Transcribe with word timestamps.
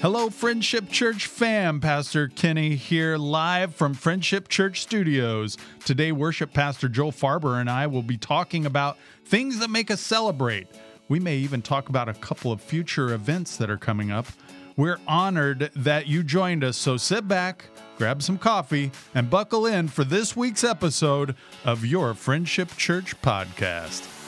Hello, 0.00 0.30
Friendship 0.30 0.88
Church 0.88 1.26
fam. 1.26 1.78
Pastor 1.78 2.28
Kenny 2.28 2.74
here 2.74 3.18
live 3.18 3.74
from 3.74 3.92
Friendship 3.92 4.48
Church 4.48 4.80
Studios. 4.80 5.58
Today, 5.84 6.10
worship 6.10 6.54
pastor 6.54 6.88
Joel 6.88 7.12
Farber 7.12 7.60
and 7.60 7.68
I 7.68 7.86
will 7.86 8.02
be 8.02 8.16
talking 8.16 8.64
about 8.64 8.96
things 9.26 9.58
that 9.58 9.68
make 9.68 9.90
us 9.90 10.00
celebrate. 10.00 10.68
We 11.10 11.20
may 11.20 11.36
even 11.36 11.60
talk 11.60 11.90
about 11.90 12.08
a 12.08 12.14
couple 12.14 12.50
of 12.50 12.62
future 12.62 13.12
events 13.12 13.58
that 13.58 13.68
are 13.68 13.76
coming 13.76 14.10
up. 14.10 14.26
We're 14.74 15.00
honored 15.06 15.70
that 15.76 16.06
you 16.06 16.22
joined 16.22 16.64
us, 16.64 16.78
so 16.78 16.96
sit 16.96 17.28
back, 17.28 17.66
grab 17.98 18.22
some 18.22 18.38
coffee, 18.38 18.92
and 19.14 19.28
buckle 19.28 19.66
in 19.66 19.88
for 19.88 20.04
this 20.04 20.34
week's 20.34 20.64
episode 20.64 21.34
of 21.62 21.84
your 21.84 22.14
Friendship 22.14 22.74
Church 22.78 23.20
podcast. 23.20 24.19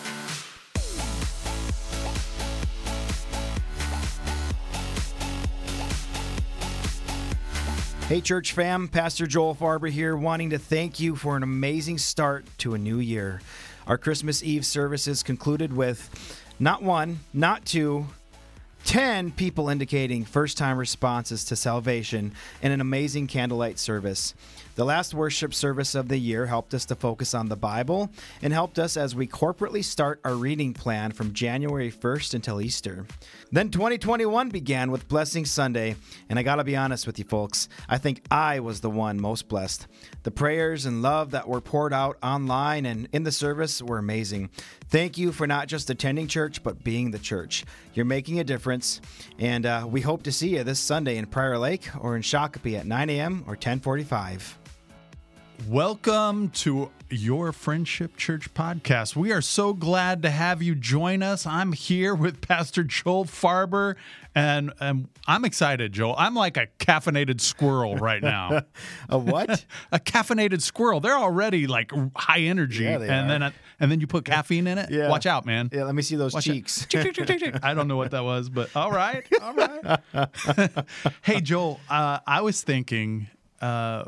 Hey, 8.13 8.21
church 8.21 8.53
fam, 8.53 8.89
Pastor 8.89 9.27
Joel 9.27 9.55
Farber 9.55 9.89
here, 9.89 10.15
wanting 10.15 10.51
to 10.51 10.59
thank 10.59 11.01
you 11.01 11.17
for 11.17 11.35
an 11.35 11.43
amazing 11.43 11.97
start 11.97 12.45
to 12.59 12.75
a 12.75 12.79
new 12.79 12.99
year. 12.99 13.41
Our 13.87 13.97
Christmas 13.97 14.43
Eve 14.43 14.67
services 14.67 15.23
concluded 15.23 15.75
with 15.75 16.11
not 16.59 16.83
one, 16.83 17.21
not 17.33 17.65
two, 17.65 18.09
10 18.85 19.31
people 19.31 19.71
indicating 19.71 20.27
first 20.27 20.59
time 20.59 20.77
responses 20.77 21.43
to 21.47 21.57
salvation 21.57 22.35
and 22.61 22.71
an 22.75 22.83
amazing 22.83 23.29
candlelight 23.29 23.79
service. 23.79 24.35
The 24.75 24.87
last 24.87 25.13
worship 25.13 25.53
service 25.53 25.95
of 25.95 26.09
the 26.09 26.17
year 26.17 26.47
helped 26.47 26.73
us 26.73 26.87
to 26.87 26.95
focus 26.95 27.35
on 27.35 27.51
the 27.51 27.57
Bible 27.57 28.11
and 28.41 28.55
helped 28.55 28.79
us 28.79 28.97
as 28.97 29.15
we 29.15 29.27
corporately 29.27 29.85
start 29.85 30.19
our 30.25 30.35
reading 30.35 30.73
plan 30.73 31.13
from 31.13 31.35
January 31.35 31.93
1st 31.93 32.33
until 32.33 32.59
Easter. 32.59 33.07
Then 33.51 33.69
2021 33.69 34.49
began 34.49 34.91
with 34.91 35.09
Blessing 35.09 35.45
Sunday, 35.45 35.97
and 36.31 36.39
I 36.39 36.43
gotta 36.43 36.65
be 36.65 36.75
honest 36.75 37.07
with 37.07 37.19
you 37.19 37.27
folks, 37.27 37.69
I 37.87 37.99
think 37.99 38.23
I 38.31 38.61
was 38.61 38.81
the 38.81 38.89
one 38.89 39.21
most 39.21 39.47
blessed. 39.47 39.89
The 40.23 40.31
prayers 40.31 40.87
and 40.87 41.03
love 41.03 41.33
that 41.33 41.49
were 41.49 41.61
poured 41.61 41.93
out 41.93 42.17
online 42.23 42.87
and 42.87 43.09
in 43.13 43.25
the 43.25 43.33
service 43.33 43.83
were 43.83 43.99
amazing. 43.99 44.49
Thank 44.89 45.19
you 45.19 45.33
for 45.33 45.47
not 45.47 45.69
just 45.69 45.91
attending 45.91 46.29
church, 46.29 46.63
but 46.63 46.83
being 46.83 47.11
the 47.11 47.19
church. 47.19 47.67
You're 47.93 48.07
making 48.07 48.41
a 48.41 48.45
difference, 48.45 49.03
and 49.39 49.67
uh, 49.67 49.87
we 49.87 50.01
hope 50.01 50.23
to 50.23 50.33
see 50.33 50.57
you 50.57 50.65
this 50.65 50.81
Sunday 50.81 51.19
in 51.19 51.27
Prior 51.27 51.59
Lake 51.59 51.91
or 52.01 52.17
in 52.17 52.23
Shakopee 52.23 52.79
at 52.79 52.87
9 52.87 53.11
a.m. 53.11 53.45
or 53.47 53.53
1045. 53.53 54.61
Welcome 55.69 56.49
to 56.51 56.91
your 57.11 57.53
Friendship 57.53 58.17
Church 58.17 58.53
podcast. 58.55 59.15
We 59.15 59.33
are 59.33 59.43
so 59.43 59.75
glad 59.75 60.23
to 60.23 60.31
have 60.31 60.63
you 60.63 60.75
join 60.75 61.23
us. 61.23 61.47
I'm 61.47 61.73
here 61.73 62.15
with 62.15 62.41
Pastor 62.41 62.83
Joel 62.83 63.27
Farber, 63.27 63.97
and, 64.35 64.73
and 64.81 65.09
I'm 65.29 65.45
excited, 65.45 65.93
Joel. 65.93 66.15
I'm 66.17 66.35
like 66.35 66.57
a 66.57 66.69
caffeinated 66.79 67.41
squirrel 67.41 67.97
right 67.97 68.23
now. 68.23 68.63
a 69.09 69.19
what? 69.19 69.65
a 69.93 69.99
caffeinated 69.99 70.63
squirrel. 70.63 71.01
They're 71.01 71.19
already 71.19 71.67
like 71.67 71.93
high 72.17 72.41
energy, 72.41 72.85
Yeah, 72.85 72.99
they 72.99 73.09
and 73.09 73.31
are. 73.31 73.39
then 73.39 73.53
and 73.79 73.93
then 73.93 74.01
you 74.01 74.07
put 74.07 74.25
caffeine 74.25 74.67
in 74.67 74.79
it. 74.79 74.91
Yeah. 74.91 75.09
Watch 75.11 75.27
out, 75.27 75.45
man. 75.45 75.69
Yeah, 75.73 75.85
let 75.85 75.95
me 75.95 76.03
see 76.03 76.17
those 76.17 76.33
Watch 76.35 76.45
cheeks. 76.45 76.87
I 76.95 77.75
don't 77.75 77.89
know 77.89 77.97
what 77.97 78.11
that 78.13 78.25
was, 78.25 78.49
but 78.49 78.75
all 78.75 78.91
right, 78.91 79.25
all 79.41 79.55
right. 79.55 80.01
hey, 81.23 81.41
Joel, 81.41 81.79
uh, 81.91 82.21
I 82.27 82.41
was 82.41 82.63
thinking 82.63 83.29
uh, 83.61 84.05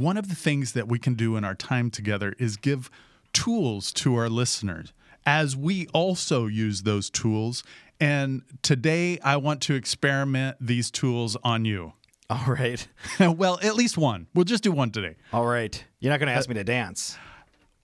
one 0.00 0.16
of 0.16 0.28
the 0.28 0.34
things 0.34 0.72
that 0.72 0.88
we 0.88 0.98
can 0.98 1.14
do 1.14 1.36
in 1.36 1.44
our 1.44 1.54
time 1.54 1.90
together 1.90 2.34
is 2.38 2.56
give 2.56 2.90
tools 3.32 3.92
to 3.92 4.14
our 4.16 4.28
listeners 4.28 4.92
as 5.24 5.56
we 5.56 5.86
also 5.88 6.46
use 6.46 6.82
those 6.82 7.10
tools. 7.10 7.64
And 8.00 8.42
today, 8.62 9.18
I 9.24 9.36
want 9.36 9.60
to 9.62 9.74
experiment 9.74 10.56
these 10.60 10.90
tools 10.90 11.36
on 11.42 11.64
you. 11.64 11.92
All 12.30 12.46
right. 12.46 12.86
well, 13.20 13.58
at 13.62 13.74
least 13.74 13.96
one. 13.96 14.26
We'll 14.34 14.44
just 14.44 14.62
do 14.62 14.72
one 14.72 14.90
today. 14.90 15.16
All 15.32 15.46
right. 15.46 15.84
You're 16.00 16.12
not 16.12 16.20
going 16.20 16.28
to 16.28 16.34
ask 16.34 16.48
me 16.48 16.54
to 16.54 16.64
dance. 16.64 17.16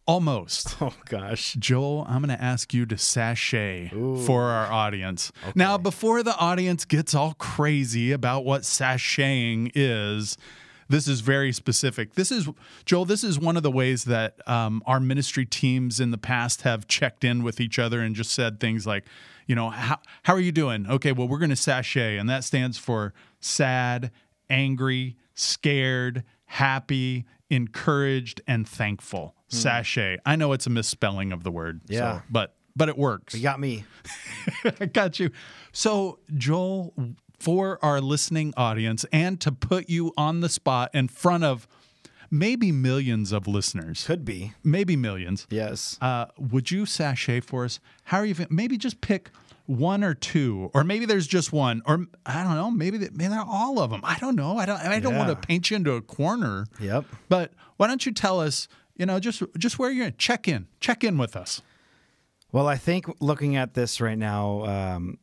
Almost. 0.07 0.77
Oh, 0.83 0.93
gosh. 1.05 1.55
Joel, 1.61 2.05
I'm 2.09 2.23
going 2.23 2.37
to 2.37 2.43
ask 2.43 2.75
you 2.75 2.85
to 2.87 2.99
sashay 2.99 3.89
for 4.27 4.43
our 4.43 4.67
audience. 4.67 5.31
Now, 5.55 5.79
before 5.79 6.25
the 6.25 6.37
audience 6.37 6.85
gets 6.85 7.15
all 7.15 7.35
crazy 7.35 8.11
about 8.11 8.45
what 8.45 8.63
sashaying 8.63 9.71
is, 9.77 10.37
this 10.93 11.09
is 11.09 11.21
very 11.21 11.53
specific. 11.53 12.15
This 12.15 12.31
is, 12.31 12.49
Joel, 12.85 13.05
this 13.05 13.25
is 13.25 13.39
one 13.39 13.57
of 13.57 13.63
the 13.65 13.71
ways 13.71 14.05
that 14.05 14.47
um, 14.49 14.83
our 14.87 15.01
ministry 15.01 15.45
teams 15.45 15.99
in 15.99 16.11
the 16.13 16.19
past 16.19 16.63
have 16.63 16.87
checked 16.87 17.25
in 17.25 17.43
with 17.43 17.61
each 17.61 17.79
other 17.79 18.01
and 18.01 18.15
just 18.15 18.31
said 18.31 18.61
things 18.61 18.87
like, 18.87 19.05
you 19.47 19.55
know, 19.57 19.71
how, 19.71 19.99
how 20.23 20.35
are 20.35 20.41
you 20.41 20.53
doing? 20.53 20.87
Okay, 20.89 21.11
well, 21.13 21.27
we're 21.27 21.39
going 21.39 21.51
to 21.51 21.57
sashay, 21.57 22.17
and 22.17 22.29
that 22.31 22.45
stands 22.45 22.79
for 22.79 23.13
sad, 23.41 24.11
angry, 24.49 25.17
scared, 25.35 26.23
happy, 26.45 27.25
encouraged, 27.51 28.41
and 28.47 28.69
thankful. 28.69 29.35
Sashay. 29.49 30.19
I 30.25 30.37
know 30.37 30.53
it's 30.53 30.67
a 30.67 30.71
misspelling 30.71 31.33
of 31.33 31.43
the 31.43 31.51
word. 31.51 31.81
so- 31.89 31.95
Yeah. 31.95 32.21
but 32.31 32.55
but 32.75 32.89
it 32.89 32.97
works. 32.97 33.35
You 33.35 33.43
got 33.43 33.61
me. 33.61 33.85
I 34.81 34.87
got 34.87 35.21
you. 35.21 35.31
So, 35.73 36.21
Joel, 36.39 36.95
for 37.43 37.79
our 37.85 38.01
listening 38.01 38.55
audience 38.57 39.05
and 39.13 39.41
to 39.41 39.51
put 39.51 39.89
you 39.89 40.13
on 40.17 40.41
the 40.41 40.49
spot 40.49 40.91
in 40.95 41.09
front 41.09 41.43
of 41.43 41.67
maybe 42.31 42.71
millions 42.71 43.33
of 43.33 43.47
listeners, 43.49 44.05
Could 44.07 44.25
be. 44.25 44.53
maybe 44.63 44.95
millions, 44.97 45.47
Yes. 45.51 45.99
uh, 46.01 46.27
would 46.39 46.71
you 46.71 46.87
sashay 46.87 47.41
for 47.41 47.65
us? 47.65 47.81
How 48.05 48.19
are 48.19 48.25
you? 48.27 48.35
Maybe 48.49 48.79
just 48.79 49.01
pick 49.01 49.31
one 49.67 50.05
or 50.05 50.15
two, 50.15 50.71
or 50.73 50.85
maybe 50.85 51.05
there's 51.05 51.27
just 51.27 51.53
one, 51.53 51.83
or 51.85 52.07
I 52.25 52.45
don't 52.45 52.55
know. 52.55 52.71
Maybe 52.71 52.97
they- 52.99 53.11
maybe 53.13 53.29
they're 53.31 53.41
all 53.43 53.81
of 53.81 53.91
them. 53.91 54.01
I 54.05 54.19
don't 54.19 54.37
know. 54.37 54.57
I 54.59 54.67
don't. 54.67 54.81
I 54.81 54.99
don't 55.01 55.17
want 55.17 55.29
to 55.31 55.47
paint 55.47 55.71
you 55.71 55.77
into 55.77 55.93
a 55.93 56.01
corner. 56.03 56.67
Yep. 56.81 57.07
But 57.29 57.53
why 57.77 57.87
don't 57.89 58.05
you 58.07 58.13
tell 58.13 58.41
us? 58.41 58.69
You 58.97 59.07
know, 59.07 59.19
just 59.21 59.43
just 59.59 59.79
where 59.79 59.91
you're. 59.91 60.07
In. 60.07 60.15
Check 60.17 60.47
in. 60.49 60.67
Check 60.81 61.03
in 61.05 61.17
with 61.19 61.35
us. 61.37 61.61
Well, 62.53 62.67
I 62.69 62.77
think 62.77 63.07
looking 63.21 63.57
at 63.57 63.75
this 63.75 64.01
right 64.01 64.19
now, 64.19 64.65
um, 64.67 65.19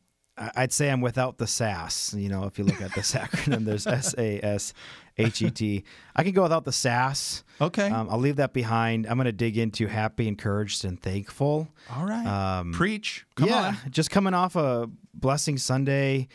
I'd 0.56 0.72
say 0.72 0.90
I'm 0.90 1.00
without 1.00 1.38
the 1.38 1.46
sass. 1.46 2.14
You 2.14 2.28
know, 2.28 2.44
if 2.44 2.58
you 2.58 2.64
look 2.64 2.80
at 2.80 2.94
this 2.94 3.12
acronym, 3.14 3.64
there's 3.64 3.86
S 3.86 4.14
A 4.16 4.40
S 4.44 4.72
H 5.18 5.42
E 5.42 5.50
T. 5.50 5.84
I 6.16 6.22
can 6.22 6.32
go 6.32 6.42
without 6.42 6.64
the 6.64 6.72
sass. 6.72 7.44
Okay. 7.60 7.90
Um, 7.90 8.08
I'll 8.10 8.18
leave 8.18 8.36
that 8.36 8.52
behind. 8.52 9.06
I'm 9.06 9.16
going 9.16 9.26
to 9.26 9.32
dig 9.32 9.58
into 9.58 9.86
happy, 9.86 10.26
encouraged, 10.28 10.84
and 10.84 11.00
thankful. 11.00 11.68
all 11.94 12.06
right. 12.06 12.26
um, 12.26 12.72
Preach. 12.72 13.26
Come 13.34 13.48
yeah, 13.50 13.74
on. 13.84 13.90
just 13.90 14.10
coming 14.10 14.32
off 14.34 14.56
a 14.56 14.88
Blessing 15.12 15.58
Sunday. 15.58 16.28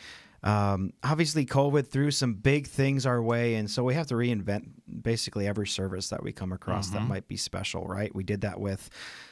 Um, 0.46 0.92
obviously, 1.02 1.44
COVID 1.44 1.88
threw 1.88 2.10
some 2.12 2.34
big 2.34 2.66
things 2.68 3.04
our 3.04 3.20
way, 3.20 3.56
and 3.56 3.68
so 3.70 3.82
we 3.82 3.94
have 3.94 4.06
to 4.08 4.14
reinvent 4.14 4.68
basically 5.02 5.46
every 5.48 5.66
service 5.66 6.08
that 6.10 6.22
we 6.22 6.32
come 6.32 6.52
across 6.52 6.86
Mm-hmm. 6.86 6.94
that 6.98 7.08
might 7.08 7.26
be 7.28 7.36
special, 7.36 7.84
right? 7.86 8.14
We 8.14 8.22
did 8.22 8.42
that 8.42 8.60
with 8.60 8.88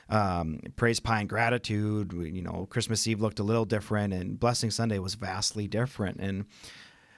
um, 0.09 0.61
Praise, 0.77 0.99
Pie, 1.01 1.21
and 1.21 1.29
Gratitude. 1.29 2.13
We, 2.13 2.31
you 2.31 2.43
know, 2.43 2.67
Christmas 2.69 3.07
Eve 3.07 3.21
looked 3.21 3.39
a 3.39 3.45
little 3.45 3.65
different, 3.65 4.13
and 4.13 4.39
Blessing 4.41 4.71
Sunday 4.73 4.99
was 4.99 5.15
vastly 5.15 5.69
different. 5.69 6.19
And 6.21 6.47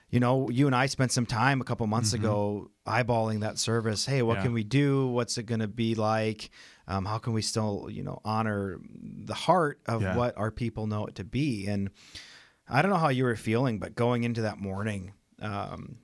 you 0.09 0.21
know, 0.21 0.49
you 0.51 0.67
and 0.67 0.75
I 0.77 0.87
spent 0.87 1.11
some 1.11 1.27
time 1.27 1.61
a 1.61 1.65
couple 1.65 1.85
months 1.89 2.13
ago 2.13 2.71
eyeballing 2.87 3.41
that 3.41 3.59
service. 3.59 4.07
Hey, 4.07 4.23
what 4.23 4.35
Mm-hmm. 4.35 4.39
Yeah. 4.39 4.43
can 4.45 4.53
we 4.53 4.63
do? 4.65 5.09
What's 5.09 5.37
it 5.37 5.45
going 5.47 5.61
to 5.61 5.67
be 5.69 5.97
like? 5.97 6.51
Um, 6.87 7.05
how 7.07 7.19
can 7.19 7.33
we 7.33 7.43
still, 7.43 7.89
you 7.91 8.05
know, 8.05 8.21
honor 8.25 8.79
the 8.93 9.35
heart 9.35 9.81
of 9.87 10.03
Yeah. 10.03 10.17
what 10.17 10.39
our 10.39 10.53
people 10.53 10.87
know 10.87 11.07
it 11.07 11.17
to 11.17 11.25
be? 11.25 11.67
And 11.67 11.91
I 12.69 12.83
don't 12.83 12.91
know 12.91 12.97
how 12.99 13.09
you 13.11 13.25
were 13.25 13.37
feeling, 13.37 13.79
but 13.79 13.95
going 13.95 14.25
into 14.25 14.43
that 14.43 14.59
morning, 14.59 15.13
um, 15.41 15.97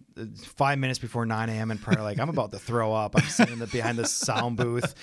five 0.45 0.78
minutes 0.78 0.99
before 0.99 1.25
9 1.25 1.49
a.m. 1.49 1.71
in 1.71 1.78
prayer, 1.78 2.03
like 2.03 2.21
I'm 2.21 2.28
about 2.28 2.50
to 2.53 2.59
throw 2.59 2.93
up. 2.93 3.17
I'm 3.17 3.25
sitting 3.25 3.55
in 3.55 3.59
the, 3.59 3.67
behind 3.67 3.97
the 3.99 4.05
sound 4.05 4.59
booth 4.59 4.95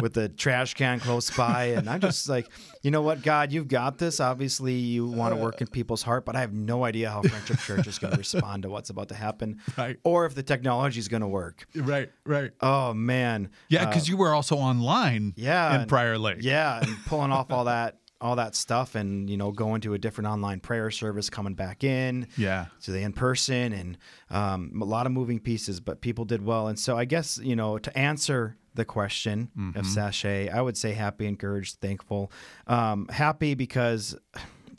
with 0.00 0.14
the 0.14 0.28
trash 0.28 0.74
can 0.74 1.00
close 1.00 1.30
by, 1.32 1.64
and 1.64 1.90
I'm 1.90 2.00
just 2.00 2.28
like, 2.28 2.48
you 2.82 2.92
know 2.92 3.02
what, 3.02 3.22
God, 3.22 3.50
you've 3.52 3.66
got 3.66 3.98
this. 3.98 4.20
Obviously, 4.20 4.74
you 4.74 5.06
want 5.06 5.34
to 5.34 5.40
work 5.40 5.60
in 5.60 5.66
people's 5.66 6.02
heart, 6.02 6.24
but 6.24 6.36
I 6.36 6.40
have 6.40 6.52
no 6.52 6.84
idea 6.84 7.10
how 7.10 7.22
Friendship 7.22 7.58
Church 7.58 7.86
is 7.88 7.98
going 7.98 8.12
to 8.12 8.18
respond 8.18 8.62
to 8.62 8.70
what's 8.70 8.88
about 8.88 9.08
to 9.08 9.14
happen, 9.16 9.60
Right. 9.76 9.98
or 10.04 10.26
if 10.26 10.34
the 10.36 10.44
technology 10.44 11.00
is 11.00 11.08
going 11.08 11.22
to 11.22 11.28
work. 11.28 11.66
Right. 11.74 12.10
Right. 12.24 12.52
Oh 12.60 12.94
man, 12.94 13.50
Yeah, 13.68 13.82
Uh, 13.82 13.86
because 13.88 14.08
you 14.08 14.16
were 14.16 14.32
also 14.32 14.56
online. 14.56 15.34
yeah, 15.36 15.74
In 15.74 15.80
and- 15.82 15.88
Prior 15.88 16.16
Lake. 16.18 16.38
yeah, 16.40 16.78
and 16.80 16.96
pulling 17.06 17.32
off 17.32 17.50
all 17.50 17.64
that 17.64 17.98
all 18.22 18.36
that 18.36 18.54
stuff 18.54 18.94
and 18.94 19.28
you 19.28 19.36
know 19.36 19.50
going 19.52 19.80
to 19.82 19.94
a 19.94 19.98
different 19.98 20.28
online 20.28 20.60
prayer 20.60 20.90
service 20.90 21.28
coming 21.28 21.54
back 21.54 21.82
in 21.84 22.26
Yeah. 22.36 22.66
to 22.82 22.90
the 22.92 23.00
in 23.00 23.12
person 23.12 23.72
and 23.72 23.98
um, 24.30 24.80
a 24.80 24.84
lot 24.84 25.06
of 25.06 25.12
moving 25.12 25.40
pieces 25.40 25.80
but 25.80 26.00
people 26.00 26.24
did 26.24 26.44
well. 26.44 26.68
And 26.68 26.78
so 26.78 26.96
i 26.96 27.04
guess 27.04 27.38
you 27.42 27.56
know 27.56 27.78
to 27.78 27.98
answer 27.98 28.56
the 28.74 28.84
question 28.86 29.50
of 29.76 29.86
sashay 29.86 30.48
i 30.48 30.60
would 30.62 30.76
say 30.78 30.92
happy 30.92 31.26
encouraged 31.26 31.80
thankful. 31.80 32.32
Um, 32.66 33.06
happy 33.08 33.54
because 33.54 34.16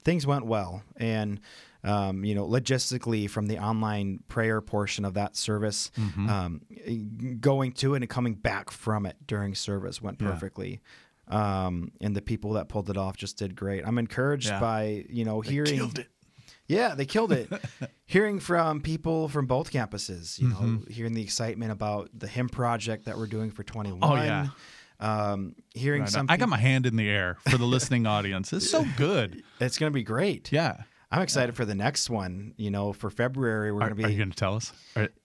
things 0.04 0.26
went 0.26 0.46
well 0.46 0.82
and 0.98 1.40
um, 1.86 2.24
you 2.24 2.34
know 2.34 2.48
logistically 2.48 3.30
from 3.30 3.48
the 3.48 3.60
online 3.60 4.20
prayer 4.30 4.62
portion 4.62 5.04
of 5.06 5.14
that 5.16 5.36
service 5.36 5.92
um, 6.30 6.62
going 7.40 7.72
to 7.74 7.94
it 7.94 8.02
and 8.02 8.10
coming 8.10 8.34
back 8.36 8.72
from 8.72 9.06
it 9.06 9.16
during 9.28 9.54
service 9.56 10.02
went 10.02 10.18
perfectly 10.20 10.82
um, 11.28 11.92
and 12.02 12.16
the 12.16 12.22
people 12.22 12.54
that 12.54 12.68
pulled 12.70 12.90
it 12.90 12.98
off 12.98 13.16
just 13.18 13.38
did 13.38 13.56
great 13.56 13.86
i'm 13.88 13.98
encouraged 13.98 14.48
Yeah. 14.48 14.60
by 14.60 15.06
you 15.10 15.24
know 15.26 15.42
hearing 15.42 15.76
Killed 15.76 16.00
it. 16.00 16.08
Yeah, 16.66 16.96
they 16.96 17.06
killed 17.06 17.34
it. 17.34 17.50
hearing 18.06 18.40
from 18.40 18.80
people 18.82 19.28
from 19.28 19.48
both 19.48 19.70
campuses, 19.72 20.40
you 20.40 20.48
know, 20.48 20.56
Mm-hmm. 20.56 20.92
hearing 20.92 21.14
the 21.14 21.22
excitement 21.22 21.74
about 21.74 22.10
the 22.18 22.26
hymn 22.26 22.48
project 22.48 23.04
that 23.06 23.18
we're 23.18 23.28
doing 23.28 23.52
for 23.52 23.64
21. 23.64 24.00
Oh, 24.02 24.16
yeah. 24.16 24.48
Um, 25.00 25.56
hearing 25.74 26.04
Right 26.04 26.10
some 26.10 26.22
on. 26.22 26.30
I 26.30 26.38
got 26.38 26.48
my 26.48 26.58
hand 26.58 26.86
in 26.86 26.96
the 26.96 27.10
air 27.10 27.36
for 27.50 27.58
the 27.58 27.66
listening 27.66 28.06
audience. 28.08 28.54
It's 28.54 28.70
so 28.70 28.86
good. 28.98 29.44
it's 29.60 29.78
going 29.78 29.92
to 29.92 29.94
be 29.94 30.04
great. 30.04 30.54
Yeah. 30.54 30.84
I'm 31.12 31.22
excited 31.22 31.54
for 31.56 31.66
the 31.66 31.76
next 31.76 32.10
one. 32.10 32.54
You 32.58 32.72
know, 32.72 32.94
for 32.94 33.10
February, 33.10 33.72
we're 33.74 33.80
Are, 33.82 33.90
going 33.90 33.90
to 33.90 33.96
be. 33.96 34.04
are 34.06 34.10
you 34.10 34.18
going 34.18 34.32
to 34.32 34.36
tell 34.36 34.56
us? 34.56 34.72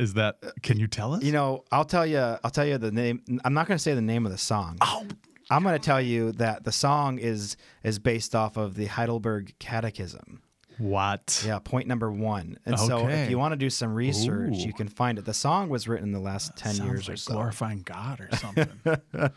Is 0.01 0.15
that? 0.15 0.39
Can 0.63 0.79
you 0.81 0.89
tell 0.89 1.15
us? 1.15 1.23
You 1.23 1.33
know, 1.33 1.65
I'll 1.71 1.85
tell 1.87 2.05
you. 2.05 2.19
I'll 2.19 2.51
tell 2.51 2.67
you 2.67 2.79
the 2.79 2.91
name. 2.93 3.23
I'm 3.45 3.55
not 3.55 3.69
going 3.69 3.79
to 3.79 3.83
say 3.83 3.95
the 3.95 4.03
name 4.03 4.27
of 4.27 4.33
the 4.33 4.39
song. 4.39 4.77
oh, 4.81 5.07
I'm 5.51 5.63
going 5.63 5.75
to 5.75 5.85
tell 5.85 6.01
you 6.01 6.33
that 6.33 6.65
the 6.65 6.73
song 6.73 7.19
is 7.19 7.57
is 7.83 7.99
based 7.99 8.35
off 8.35 8.57
of 8.57 8.75
the 8.75 8.87
Heidelberg 8.87 9.55
Catechism. 9.59 10.43
what? 10.79 11.43
Yeah, 11.47 11.59
point 11.59 11.87
number 11.87 12.13
one. 12.13 12.59
And 12.67 12.79
so, 12.79 13.09
if 13.09 13.31
you 13.31 13.39
want 13.39 13.53
to 13.53 13.57
do 13.57 13.71
some 13.71 13.95
research, 13.95 14.55
Ooh. 14.55 14.67
you 14.67 14.73
can 14.73 14.89
find 14.89 15.19
it. 15.19 15.25
The 15.25 15.35
song 15.35 15.69
was 15.69 15.89
written 15.89 16.09
in 16.09 16.13
the 16.13 16.21
last 16.21 16.57
ten 16.57 16.77
years 16.77 17.09
like 17.09 17.15
or 17.15 17.17
so. 17.17 17.33
glorifying 17.33 17.83
God 17.83 18.21
or 18.21 18.37
something. 18.37 18.71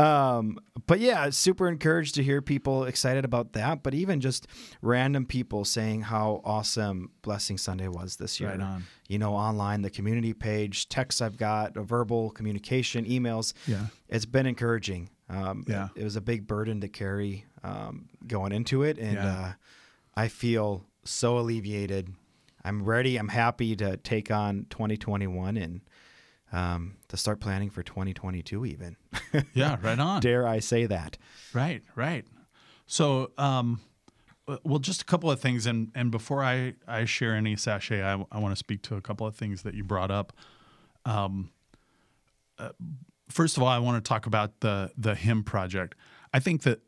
Um, 0.00 0.58
but 0.86 0.98
yeah, 0.98 1.28
super 1.28 1.68
encouraged 1.68 2.14
to 2.14 2.22
hear 2.22 2.40
people 2.40 2.84
excited 2.84 3.26
about 3.26 3.52
that. 3.52 3.82
But 3.82 3.92
even 3.92 4.20
just 4.20 4.46
random 4.80 5.26
people 5.26 5.66
saying 5.66 6.02
how 6.02 6.40
awesome 6.42 7.10
Blessing 7.20 7.58
Sunday 7.58 7.88
was 7.88 8.16
this 8.16 8.40
year. 8.40 8.48
Right 8.50 8.60
on. 8.60 8.84
You 9.08 9.18
know, 9.18 9.34
online, 9.34 9.82
the 9.82 9.90
community 9.90 10.32
page, 10.32 10.88
texts 10.88 11.20
I've 11.20 11.36
got, 11.36 11.76
a 11.76 11.82
verbal 11.82 12.30
communication, 12.30 13.04
emails. 13.04 13.52
Yeah. 13.66 13.86
It's 14.08 14.24
been 14.24 14.46
encouraging. 14.46 15.10
Um, 15.30 15.64
Yeah. 15.66 15.88
it, 15.94 16.00
it 16.00 16.04
was 16.04 16.16
a 16.16 16.20
big 16.20 16.46
burden 16.46 16.80
to 16.80 16.88
carry 16.88 17.44
um, 17.62 18.08
going 18.26 18.52
into 18.52 18.82
it, 18.82 18.98
and 18.98 19.14
Yeah. 19.14 19.32
uh, 19.40 19.52
I 20.16 20.28
feel 20.28 20.84
so 21.04 21.38
alleviated. 21.38 22.12
I'm 22.64 22.82
ready. 22.82 23.16
I'm 23.16 23.28
happy 23.28 23.74
to 23.76 23.96
take 23.96 24.30
on 24.30 24.66
2021 24.70 25.56
and 25.56 25.80
um, 26.52 26.96
to 27.08 27.16
start 27.16 27.40
planning 27.40 27.70
for 27.70 27.82
2022 27.82 28.66
even. 28.66 28.96
yeah, 29.54 29.76
right 29.80 29.98
on. 29.98 30.20
Dare 30.20 30.46
I 30.46 30.58
say 30.58 30.84
that? 30.86 31.16
Right, 31.54 31.82
right. 31.94 32.26
So, 32.86 33.30
um, 33.38 33.80
well, 34.64 34.80
just 34.80 35.02
a 35.02 35.04
couple 35.04 35.30
of 35.30 35.38
things, 35.38 35.64
and 35.64 35.92
and 35.94 36.10
before 36.10 36.42
I 36.42 36.74
I 36.88 37.04
share 37.04 37.34
any 37.36 37.54
sashay, 37.54 38.02
I, 38.02 38.14
I 38.32 38.38
want 38.40 38.50
to 38.52 38.56
speak 38.56 38.82
to 38.82 38.96
a 38.96 39.00
couple 39.00 39.24
of 39.28 39.36
things 39.36 39.62
that 39.62 39.74
you 39.74 39.84
brought 39.84 40.10
up. 40.10 40.32
Um, 41.04 41.50
uh, 42.58 42.70
first 43.30 43.56
of 43.56 43.62
all, 43.62 43.68
I 43.68 43.78
want 43.78 44.02
to 44.02 44.08
talk 44.08 44.26
about 44.26 44.60
the 44.60 44.90
the 44.96 45.14
hymn 45.14 45.42
project. 45.42 45.94
I 46.32 46.40
think 46.40 46.62
that 46.62 46.80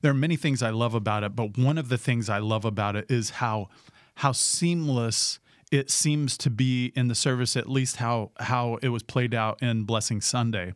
there 0.00 0.10
are 0.10 0.14
many 0.14 0.36
things 0.36 0.62
I 0.62 0.70
love 0.70 0.94
about 0.94 1.24
it, 1.24 1.34
but 1.34 1.58
one 1.58 1.78
of 1.78 1.88
the 1.88 1.98
things 1.98 2.28
I 2.28 2.38
love 2.38 2.64
about 2.64 2.96
it 2.96 3.10
is 3.10 3.30
how 3.30 3.68
how 4.16 4.32
seamless 4.32 5.38
it 5.72 5.90
seems 5.90 6.38
to 6.38 6.50
be 6.50 6.92
in 6.94 7.08
the 7.08 7.14
service. 7.14 7.56
At 7.56 7.68
least 7.68 7.96
how 7.96 8.30
how 8.38 8.78
it 8.82 8.88
was 8.88 9.02
played 9.02 9.34
out 9.34 9.62
in 9.62 9.84
Blessing 9.84 10.20
Sunday 10.20 10.74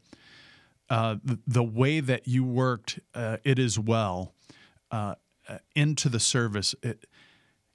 uh, 0.91 1.17
the, 1.25 1.38
the 1.47 1.62
way 1.62 2.00
that 2.00 2.27
you 2.27 2.44
worked 2.44 2.99
uh, 3.15 3.38
it 3.44 3.59
as 3.59 3.79
well 3.79 4.35
uh, 4.91 5.15
into 5.75 6.09
the 6.09 6.21
service, 6.21 6.75
it, 6.82 7.06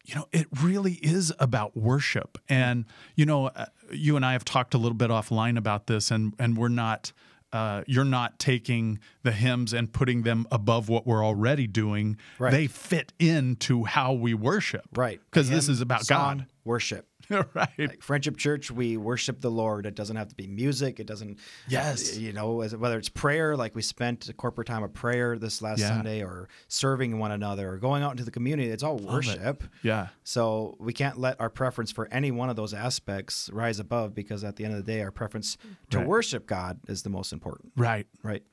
you 0.05 0.15
know, 0.15 0.27
it 0.31 0.47
really 0.61 0.93
is 0.93 1.33
about 1.39 1.75
worship. 1.75 2.37
And 2.47 2.85
you 3.15 3.25
know, 3.25 3.47
uh, 3.47 3.65
you 3.91 4.15
and 4.15 4.25
I 4.25 4.33
have 4.33 4.45
talked 4.45 4.73
a 4.73 4.77
little 4.77 4.97
bit 4.97 5.09
offline 5.09 5.57
about 5.57 5.87
this, 5.87 6.11
and 6.11 6.33
and 6.39 6.57
we're 6.57 6.67
not. 6.69 7.11
Uh, 7.53 7.83
you're 7.87 8.03
not 8.03 8.37
taking 8.37 8.99
the 9.23 9.31
hymns 9.31 9.71
and 9.71 9.93
putting 9.93 10.23
them 10.23 10.45
above 10.51 10.89
what 10.89 11.07
we're 11.07 11.23
already 11.23 11.67
doing. 11.67 12.17
Right. 12.37 12.51
They 12.51 12.67
fit 12.67 13.13
into 13.17 13.85
how 13.85 14.11
we 14.11 14.33
worship. 14.33 14.83
Right. 14.93 15.21
Because 15.31 15.49
this 15.49 15.69
is 15.69 15.79
about 15.79 16.05
song, 16.05 16.47
worship. 16.65 17.07
Right. 17.53 17.69
Like 17.77 18.01
Friendship 18.01 18.37
Church, 18.37 18.69
we 18.71 18.97
worship 18.97 19.41
the 19.41 19.49
Lord. 19.51 19.85
It 19.85 19.95
doesn't 19.95 20.15
have 20.15 20.27
to 20.29 20.35
be 20.35 20.47
music. 20.47 20.99
It 20.99 21.07
doesn't. 21.07 21.39
Yes. 21.67 22.17
You 22.17 22.33
know, 22.33 22.61
as- 22.61 22.75
whether 22.75 22.97
it's 22.97 23.09
prayer, 23.09 23.55
like 23.57 23.75
we 23.75 23.81
spent 23.81 24.27
a 24.29 24.33
corporate 24.33 24.67
time 24.67 24.83
of 24.83 24.93
prayer 24.93 25.37
this 25.37 25.61
last 25.61 25.79
Yeah. 25.79 25.89
Sunday, 25.89 26.23
or 26.23 26.47
serving 26.67 27.17
one 27.19 27.31
another, 27.31 27.73
or 27.73 27.77
going 27.77 28.03
out 28.03 28.11
into 28.11 28.23
the 28.23 28.31
community. 28.31 28.69
It's 28.69 28.83
all 28.83 28.97
it. 28.97 29.03
worship. 29.05 29.63
Yeah. 29.83 30.07
So 30.23 30.75
we 30.79 30.93
can't 30.93 31.17
let 31.19 31.39
our 31.39 31.49
preference 31.49 31.91
for 31.91 32.07
any 32.11 32.31
one 32.31 32.49
of 32.49 32.55
those 32.55 32.73
aspects 32.73 33.49
rise 33.53 33.79
above, 33.79 34.13
because 34.13 34.43
at 34.43 34.55
the 34.55 34.65
end 34.65 34.75
of 34.75 34.85
the 34.85 34.91
day, 34.91 35.01
our 35.01 35.11
preference 35.11 35.57
to 35.91 35.99
Right. 35.99 36.07
worship 36.07 36.45
God 36.47 36.79
is 36.87 37.03
the 37.03 37.09
most 37.09 37.33
important. 37.33 37.71
Right. 37.75 38.07
Right. 38.23 38.43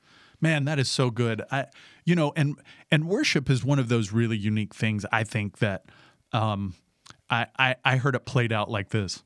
Man, 0.41 0.65
that 0.65 0.77
is 0.77 0.89
so 0.91 1.09
good. 1.09 1.41
I, 1.51 1.67
you 2.03 2.15
know, 2.15 2.33
and 2.35 2.55
and 2.91 3.07
worship 3.07 3.49
is 3.49 3.63
one 3.63 3.79
of 3.79 3.87
those 3.87 4.11
really 4.11 4.37
unique 4.37 4.73
things. 4.73 5.05
I 5.11 5.23
think 5.23 5.59
that 5.59 5.85
um, 6.33 6.73
I, 7.33 7.47
I 7.57 7.75
I 7.83 7.97
heard 7.97 8.15
it 8.15 8.25
played 8.25 8.53
out 8.53 8.69
like 8.69 8.89
this. 8.89 9.23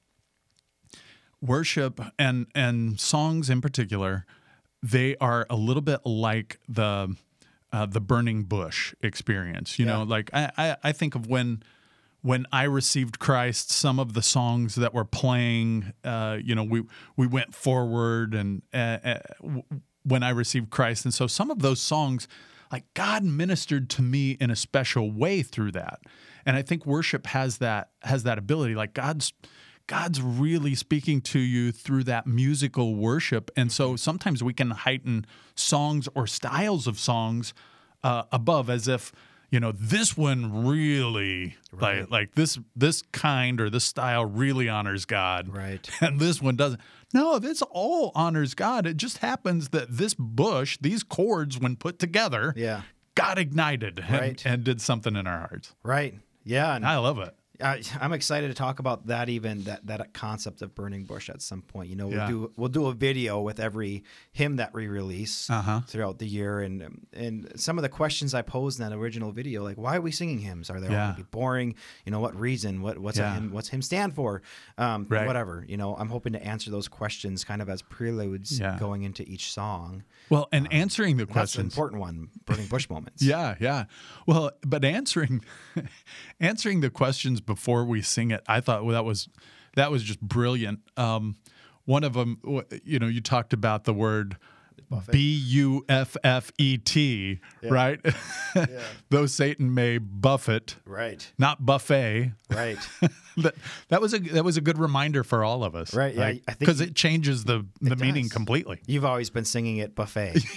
Worship 1.41 1.99
and 2.17 2.47
and 2.55 2.99
songs 2.99 3.49
in 3.49 3.61
particular, 3.61 4.25
they 4.81 5.15
are 5.17 5.45
a 5.49 5.55
little 5.55 5.81
bit 5.81 5.99
like 6.05 6.59
the 6.67 7.15
uh, 7.71 7.85
the 7.85 7.99
burning 8.01 8.43
bush 8.43 8.93
experience. 9.01 9.77
You 9.77 9.85
know, 9.85 10.03
like 10.03 10.29
I, 10.33 10.51
I 10.57 10.77
I 10.83 10.91
think 10.93 11.15
of 11.15 11.27
when 11.27 11.63
when 12.21 12.45
I 12.51 12.63
received 12.63 13.19
Christ, 13.19 13.71
some 13.71 13.99
of 13.99 14.13
the 14.13 14.21
songs 14.21 14.75
that 14.75 14.93
were 14.93 15.05
playing, 15.05 15.93
uh, 16.03 16.37
you 16.43 16.55
know, 16.55 16.63
we 16.63 16.83
we 17.15 17.27
went 17.27 17.53
forward, 17.53 18.33
and 18.33 18.63
uh, 18.73 18.77
uh, 19.03 19.19
w- 19.41 19.63
when 20.03 20.23
I 20.23 20.29
received 20.29 20.69
Christ, 20.69 21.05
and 21.05 21.13
so 21.13 21.27
some 21.27 21.51
of 21.51 21.59
those 21.59 21.81
songs, 21.81 22.27
like 22.71 22.85
God 22.93 23.23
ministered 23.23 23.89
to 23.91 24.01
me 24.01 24.31
in 24.39 24.49
a 24.49 24.55
special 24.55 25.11
way 25.11 25.41
through 25.43 25.71
that, 25.73 25.99
and 26.45 26.55
I 26.55 26.61
think 26.61 26.85
worship 26.85 27.27
has 27.27 27.57
that 27.59 27.89
has 28.03 28.23
that 28.23 28.37
ability, 28.37 28.75
like 28.75 28.93
God's. 28.93 29.33
God's 29.87 30.21
really 30.21 30.75
speaking 30.75 31.21
to 31.21 31.39
you 31.39 31.71
through 31.71 32.03
that 32.03 32.27
musical 32.27 32.95
worship. 32.95 33.49
And 33.55 33.71
so 33.71 33.95
sometimes 33.95 34.43
we 34.43 34.53
can 34.53 34.71
heighten 34.71 35.25
songs 35.55 36.09
or 36.13 36.27
styles 36.27 36.87
of 36.87 36.99
songs 36.99 37.53
uh, 38.03 38.23
above 38.33 38.69
as 38.69 38.89
if, 38.89 39.13
you 39.49 39.59
know, 39.59 39.71
this 39.71 40.17
one 40.17 40.65
really 40.67 41.55
like 41.71 42.09
like 42.11 42.35
this 42.35 42.57
this 42.75 43.01
kind 43.13 43.61
or 43.61 43.69
this 43.69 43.85
style 43.85 44.25
really 44.25 44.67
honors 44.69 45.05
God. 45.05 45.47
Right. 45.49 45.89
And 46.01 46.19
this 46.19 46.41
one 46.41 46.55
doesn't. 46.55 46.81
No, 47.13 47.39
this 47.39 47.61
all 47.71 48.11
honors 48.15 48.53
God. 48.53 48.85
It 48.85 48.97
just 48.97 49.19
happens 49.19 49.69
that 49.69 49.87
this 49.97 50.13
bush, 50.13 50.77
these 50.81 51.03
chords, 51.03 51.57
when 51.57 51.75
put 51.77 51.99
together, 51.99 52.53
Yeah. 52.57 52.81
got 53.15 53.37
ignited 53.37 53.99
and, 53.99 54.09
Right. 54.19 54.45
and 54.45 54.63
did 54.63 54.81
something 54.81 55.15
in 55.15 55.25
our 55.25 55.39
hearts. 55.39 55.73
Right. 55.83 56.15
Yeah. 56.43 56.75
And 56.75 56.85
I 56.85 56.97
love 56.97 57.17
it. 57.19 57.33
I, 57.61 57.81
I'm 58.01 58.13
excited 58.13 58.47
to 58.49 58.53
talk 58.53 58.79
about 58.79 59.07
that 59.07 59.29
even 59.29 59.63
that 59.63 59.85
that 59.87 60.13
concept 60.13 60.61
of 60.61 60.75
burning 60.75 61.03
bush 61.05 61.29
at 61.29 61.41
some 61.41 61.61
point. 61.61 61.89
You 61.89 61.95
know, 61.95 62.07
we'll 62.07 62.27
do 62.27 62.51
we'll 62.57 62.69
do 62.69 62.85
a 62.87 62.93
video 62.93 63.41
with 63.41 63.59
every 63.59 64.03
hymn 64.31 64.57
that 64.57 64.73
we 64.73 64.87
release 64.87 65.49
Uh-huh. 65.49 65.81
throughout 65.87 66.19
the 66.19 66.27
year, 66.27 66.59
and 66.61 67.05
and 67.13 67.51
some 67.55 67.77
of 67.77 67.81
the 67.81 67.89
questions 67.89 68.33
I 68.33 68.41
posed 68.41 68.79
in 68.79 68.89
that 68.89 68.95
original 68.95 69.31
video, 69.31 69.63
like 69.63 69.77
why 69.77 69.95
are 69.97 70.01
we 70.01 70.11
singing 70.11 70.39
hymns? 70.39 70.69
Are 70.69 70.79
they 70.79 70.87
all 70.87 70.93
Yeah. 70.93 71.05
going 71.05 71.15
to 71.17 71.23
be 71.23 71.27
boring? 71.31 71.75
You 72.05 72.11
know, 72.11 72.19
what 72.19 72.35
reason? 72.39 72.81
What 72.81 72.97
what's 72.99 73.17
Yeah. 73.17 73.31
a 73.31 73.33
hymn? 73.35 73.51
What's 73.51 73.69
hymn 73.69 73.81
stand 73.81 74.13
for? 74.15 74.41
Um, 74.77 75.05
Right. 75.09 75.25
Whatever. 75.27 75.65
You 75.67 75.77
know, 75.77 75.95
I'm 75.95 76.09
hoping 76.09 76.33
to 76.33 76.43
answer 76.43 76.69
those 76.71 76.87
questions 76.87 77.43
kind 77.43 77.61
of 77.61 77.69
as 77.69 77.81
preludes 77.81 78.59
Yeah. 78.59 78.77
going 78.79 79.03
into 79.03 79.23
each 79.27 79.51
song. 79.51 80.03
Well, 80.29 80.47
and 80.51 80.71
answering 80.71 81.17
the 81.17 81.25
That's 81.25 81.29
the 81.29 81.33
questions. 81.33 81.73
important 81.73 82.01
one. 82.01 82.29
Burning 82.45 82.67
bush 82.67 82.89
moments. 82.89 83.23
Yeah, 83.27 83.55
yeah. 83.59 83.85
Well, 84.25 84.51
but 84.65 84.83
answering 84.85 85.43
answering 86.39 86.81
the 86.81 86.89
questions 86.89 87.41
before 87.47 87.83
we 87.85 88.03
sing 88.03 88.29
it, 88.29 88.43
I 88.47 88.59
thought 88.59 88.85
well, 88.85 88.93
that 88.93 89.05
was 89.05 89.27
that 89.75 89.89
was 89.89 90.03
just 90.03 90.21
brilliant. 90.21 90.81
Um, 90.97 91.37
one 91.85 92.03
of 92.03 92.13
them, 92.13 92.39
you 92.83 92.99
know, 92.99 93.07
you 93.07 93.21
talked 93.21 93.53
about 93.53 93.85
the 93.85 93.93
word 93.93 94.37
B 95.09 95.35
U 95.47 95.83
F 95.89 96.15
F 96.23 96.51
E 96.57 96.77
T, 96.77 97.39
right? 97.63 97.99
Though 99.09 99.25
Satan 99.25 99.73
may 99.73 99.97
buffet, 99.97 100.75
Right. 100.85 101.29
not 101.37 101.65
buffet. 101.65 102.31
Right. 102.49 102.77
that, 103.37 103.55
that 103.89 104.01
was 104.01 104.13
a 104.13 104.19
that 104.19 104.45
was 104.45 104.55
a 104.57 104.61
good 104.61 104.77
reminder 104.77 105.23
for 105.25 105.43
all 105.43 105.63
of 105.65 105.75
us, 105.75 105.93
Right, 105.93 106.15
yeah, 106.15 106.33
because 106.59 106.79
it 106.81 106.95
changes 106.95 107.43
the 107.43 107.65
the 107.81 107.95
meaning 107.97 108.23
does. 108.25 108.33
completely. 108.33 108.79
You've 108.87 109.05
always 109.05 109.29
been 109.29 109.45
singing 109.45 109.77
it 109.77 109.93
buffet. 109.95 110.37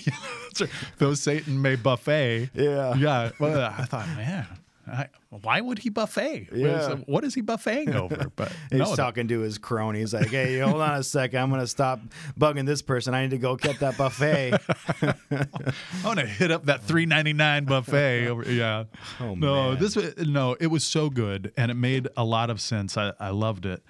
Right. 0.61 0.68
Though 0.99 1.14
Satan 1.14 1.62
may 1.62 1.76
buffet. 1.76 2.50
Yeah. 2.54 2.94
Yeah. 2.97 3.30
Well, 3.38 3.73
I 3.78 3.85
thought, 3.85 4.09
man, 4.09 4.47
I, 4.87 5.09
why 5.29 5.61
would 5.61 5.79
he 5.79 5.91
buffet? 5.91 6.49
Yeah. 6.53 6.97
What 7.07 7.25
is 7.25 7.35
he 7.35 7.41
buffeting 7.41 7.95
over? 7.95 8.31
But 8.37 8.53
He's 8.71 8.81
no, 8.81 8.97
talking 8.97 9.29
to 9.29 9.41
his 9.41 9.59
cronies 9.59 10.15
like, 10.15 10.29
"Hey, 10.29 10.59
hold 10.59 10.81
on 10.81 10.95
a 10.95 11.03
second. 11.03 11.41
I'm 11.41 11.51
gonna 11.51 11.67
stop 11.67 12.01
bugging 12.39 12.67
this 12.67 12.83
person. 12.83 13.15
I 13.15 13.23
need 13.23 13.31
to 13.31 13.39
go 13.39 13.57
get 13.57 13.79
that 13.81 13.97
buffet." 13.97 14.55
I 15.03 16.05
want 16.05 16.21
to 16.21 16.27
hit 16.27 16.51
up 16.51 16.67
that 16.67 16.83
three 16.83 17.07
ninety 17.07 17.33
nine 17.33 17.65
buffet. 17.65 18.27
Over, 18.29 18.51
yeah. 18.51 18.85
Oh, 19.21 19.35
no, 19.35 19.71
man. 19.71 19.79
this 19.79 19.97
no. 20.19 20.57
It 20.59 20.69
was 20.69 20.85
so 20.85 21.11
good, 21.11 21.53
and 21.57 21.71
it 21.71 21.75
made 21.75 22.09
a 22.17 22.25
lot 22.25 22.51
of 22.51 22.61
sense. 22.61 22.97
I, 22.97 23.13
I 23.21 23.31
loved 23.31 23.67
it. 23.67 23.83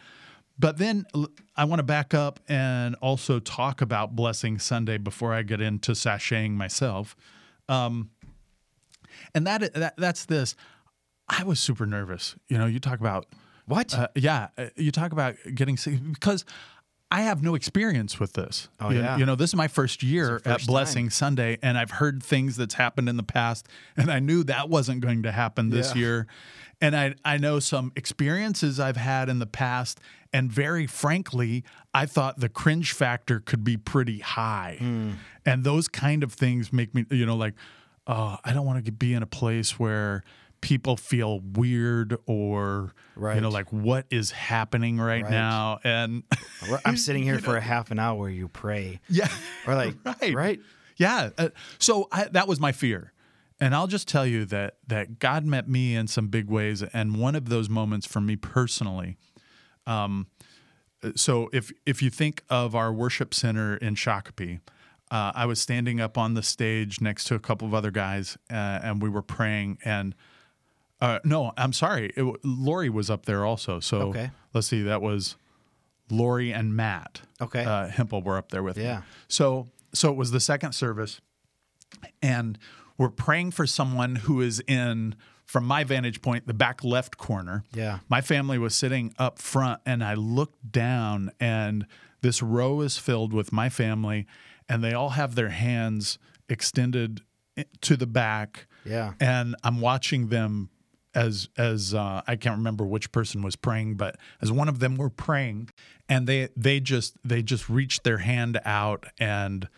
But 0.58 0.76
then 0.76 1.06
I 1.56 1.64
want 1.64 1.78
to 1.78 1.84
back 1.84 2.12
up 2.12 2.38
and 2.46 2.94
also 2.96 3.38
talk 3.38 3.80
about 3.80 4.14
Blessing 4.14 4.58
Sunday 4.58 4.98
before 4.98 5.32
I 5.32 5.42
get 5.42 5.60
into 5.62 5.92
sashaying 5.92 6.52
myself. 6.52 7.16
Um, 7.66 8.10
and 9.34 9.46
that, 9.46 9.72
that 9.74 9.96
that's 9.96 10.26
this. 10.26 10.54
I 11.30 11.44
was 11.44 11.60
super 11.60 11.86
nervous. 11.86 12.34
You 12.48 12.58
know, 12.58 12.66
you 12.66 12.80
talk 12.80 12.98
about 13.00 13.26
What? 13.66 13.94
uh, 13.94 14.08
yeah, 14.16 14.48
uh, 14.58 14.66
you 14.76 14.90
talk 14.90 15.12
about 15.12 15.36
getting 15.54 15.76
sick 15.76 15.94
because 16.12 16.44
I 17.12 17.22
have 17.22 17.42
no 17.42 17.54
experience 17.54 18.20
with 18.20 18.32
this. 18.34 18.68
Oh, 18.80 18.90
you, 18.90 18.98
yeah. 19.00 19.16
you 19.16 19.26
know, 19.26 19.34
this 19.36 19.50
is 19.50 19.56
my 19.56 19.66
first 19.68 20.02
year 20.02 20.26
your 20.28 20.36
at 20.36 20.44
first 20.44 20.66
Blessing 20.68 21.10
Sunday, 21.10 21.58
and 21.62 21.76
I've 21.78 21.90
heard 21.92 22.22
things 22.22 22.56
that's 22.56 22.74
happened 22.74 23.08
in 23.08 23.16
the 23.16 23.22
past, 23.24 23.66
and 23.96 24.10
I 24.12 24.18
knew 24.20 24.44
that 24.44 24.68
wasn't 24.68 25.00
going 25.00 25.22
to 25.24 25.32
happen 25.32 25.70
this 25.70 25.94
Yeah. 25.94 26.00
year. 26.00 26.26
And 26.80 26.96
I 26.96 27.14
I 27.24 27.36
know 27.36 27.58
some 27.60 27.92
experiences 27.96 28.78
I've 28.80 28.96
had 28.96 29.28
in 29.28 29.38
the 29.40 29.46
past, 29.46 30.00
and 30.32 30.50
very 30.52 30.86
frankly, 30.86 31.64
I 31.92 32.06
thought 32.06 32.40
the 32.40 32.48
cringe 32.48 32.92
factor 32.92 33.40
could 33.40 33.64
be 33.64 33.76
pretty 33.76 34.20
high, 34.20 34.76
Hmm. 34.78 35.10
and 35.44 35.62
those 35.64 35.88
kind 35.88 36.22
of 36.22 36.32
things 36.32 36.72
make 36.72 36.94
me, 36.94 37.04
you 37.10 37.26
know, 37.26 37.36
like, 37.36 37.54
oh, 38.06 38.38
I 38.44 38.52
don't 38.52 38.66
want 38.66 38.84
to 38.84 38.92
be 38.92 39.14
in 39.14 39.22
a 39.22 39.26
place 39.26 39.78
where 39.80 40.22
people 40.60 40.96
feel 40.96 41.40
weird 41.40 42.16
or 42.26 42.92
right. 43.16 43.34
you 43.34 43.40
know 43.40 43.48
like 43.48 43.72
what 43.72 44.04
is 44.10 44.30
happening 44.30 44.98
right, 44.98 45.22
Right. 45.22 45.30
now 45.30 45.78
and 45.84 46.22
I'm 46.84 46.96
sitting 46.96 47.22
here 47.22 47.38
for 47.38 47.56
a 47.56 47.60
half 47.60 47.90
an 47.90 47.98
hour 47.98 48.18
where 48.18 48.28
you 48.30 48.48
pray. 48.48 49.00
yeah 49.08 49.28
Or 49.66 49.74
like, 49.74 49.94
right 50.04 50.34
right? 50.34 50.60
yeah 50.96 51.30
uh, 51.38 51.48
so 51.78 52.08
I, 52.12 52.24
that 52.32 52.46
was 52.46 52.60
my 52.60 52.72
fear 52.72 53.12
and 53.58 53.74
i'll 53.74 53.86
just 53.86 54.06
tell 54.08 54.26
you 54.26 54.44
that 54.46 54.76
that 54.86 55.18
god 55.18 55.44
met 55.46 55.66
me 55.68 55.94
in 55.96 56.06
some 56.06 56.28
big 56.28 56.48
ways 56.50 56.82
and 56.82 57.16
one 57.16 57.34
of 57.34 57.48
those 57.48 57.68
moments 57.70 58.06
for 58.06 58.20
me 58.20 58.36
personally 58.36 59.16
um, 59.86 60.26
so 61.16 61.48
if 61.52 61.72
if 61.86 62.02
you 62.02 62.10
think 62.10 62.42
of 62.50 62.74
our 62.74 62.92
worship 62.92 63.32
center 63.32 63.76
in 63.76 63.94
shakopee 63.94 64.60
uh, 65.10 65.32
i 65.34 65.46
was 65.46 65.58
standing 65.60 66.00
up 66.00 66.18
on 66.18 66.34
the 66.34 66.42
stage 66.42 67.00
next 67.00 67.24
to 67.24 67.34
a 67.34 67.38
couple 67.40 67.66
of 67.66 67.72
other 67.74 67.90
guys 67.90 68.36
uh, 68.50 68.54
and 68.82 69.00
we 69.02 69.08
were 69.08 69.22
praying 69.22 69.78
and 69.84 70.14
uh, 71.00 71.18
no 71.24 71.52
i'm 71.56 71.72
sorry 71.72 72.12
it, 72.16 72.44
lori 72.44 72.88
was 72.90 73.08
up 73.10 73.26
there 73.26 73.44
also 73.44 73.80
so 73.80 73.98
Okay. 74.08 74.30
let's 74.54 74.66
see 74.66 74.82
that 74.82 75.00
was 75.02 75.36
lori 76.10 76.52
and 76.52 76.74
matt 76.76 77.22
Okay. 77.40 77.64
uh, 77.64 77.86
hempel 77.88 78.22
were 78.22 78.36
up 78.36 78.50
there 78.50 78.62
with 78.62 78.76
me 78.76 78.84
Yeah. 78.84 79.02
so 79.28 79.68
so 79.94 80.10
it 80.10 80.16
was 80.16 80.30
the 80.30 80.40
second 80.40 80.72
service 80.72 81.20
and 82.22 82.58
we're 82.98 83.10
praying 83.10 83.52
for 83.52 83.66
someone 83.66 84.16
who 84.16 84.40
is 84.40 84.60
in 84.66 85.14
from 85.46 85.64
my 85.64 85.82
vantage 85.84 86.22
point 86.22 86.46
the 86.46 86.54
back 86.54 86.84
left 86.84 87.16
corner 87.16 87.64
Yeah. 87.74 88.00
my 88.08 88.20
family 88.20 88.58
was 88.58 88.74
sitting 88.74 89.14
up 89.18 89.38
front 89.38 89.80
and 89.86 90.02
i 90.04 90.14
looked 90.14 90.70
down 90.70 91.30
and 91.40 91.86
this 92.22 92.42
row 92.42 92.80
is 92.82 92.98
filled 92.98 93.32
with 93.32 93.52
my 93.52 93.68
family 93.68 94.26
and 94.68 94.84
they 94.84 94.92
all 94.92 95.10
have 95.10 95.34
their 95.34 95.48
hands 95.48 96.18
extended 96.48 97.22
to 97.80 97.96
the 97.96 98.06
back 98.06 98.66
Yeah. 98.84 99.14
and 99.20 99.56
i'm 99.64 99.80
watching 99.80 100.28
them 100.28 100.70
as 101.14 101.48
as 101.58 101.94
uh, 101.94 102.22
i 102.26 102.36
can't 102.36 102.56
remember 102.56 102.84
which 102.84 103.10
person 103.12 103.42
was 103.42 103.56
praying 103.56 103.94
but 103.96 104.16
as 104.40 104.50
one 104.52 104.68
of 104.68 104.78
them 104.78 104.96
were 104.96 105.10
praying 105.10 105.68
and 106.08 106.26
they 106.26 106.48
they 106.56 106.78
just 106.80 107.16
they 107.24 107.42
just 107.42 107.68
reached 107.68 108.04
their 108.04 108.18
hand 108.18 108.60
out 108.64 109.04
and 109.18 109.68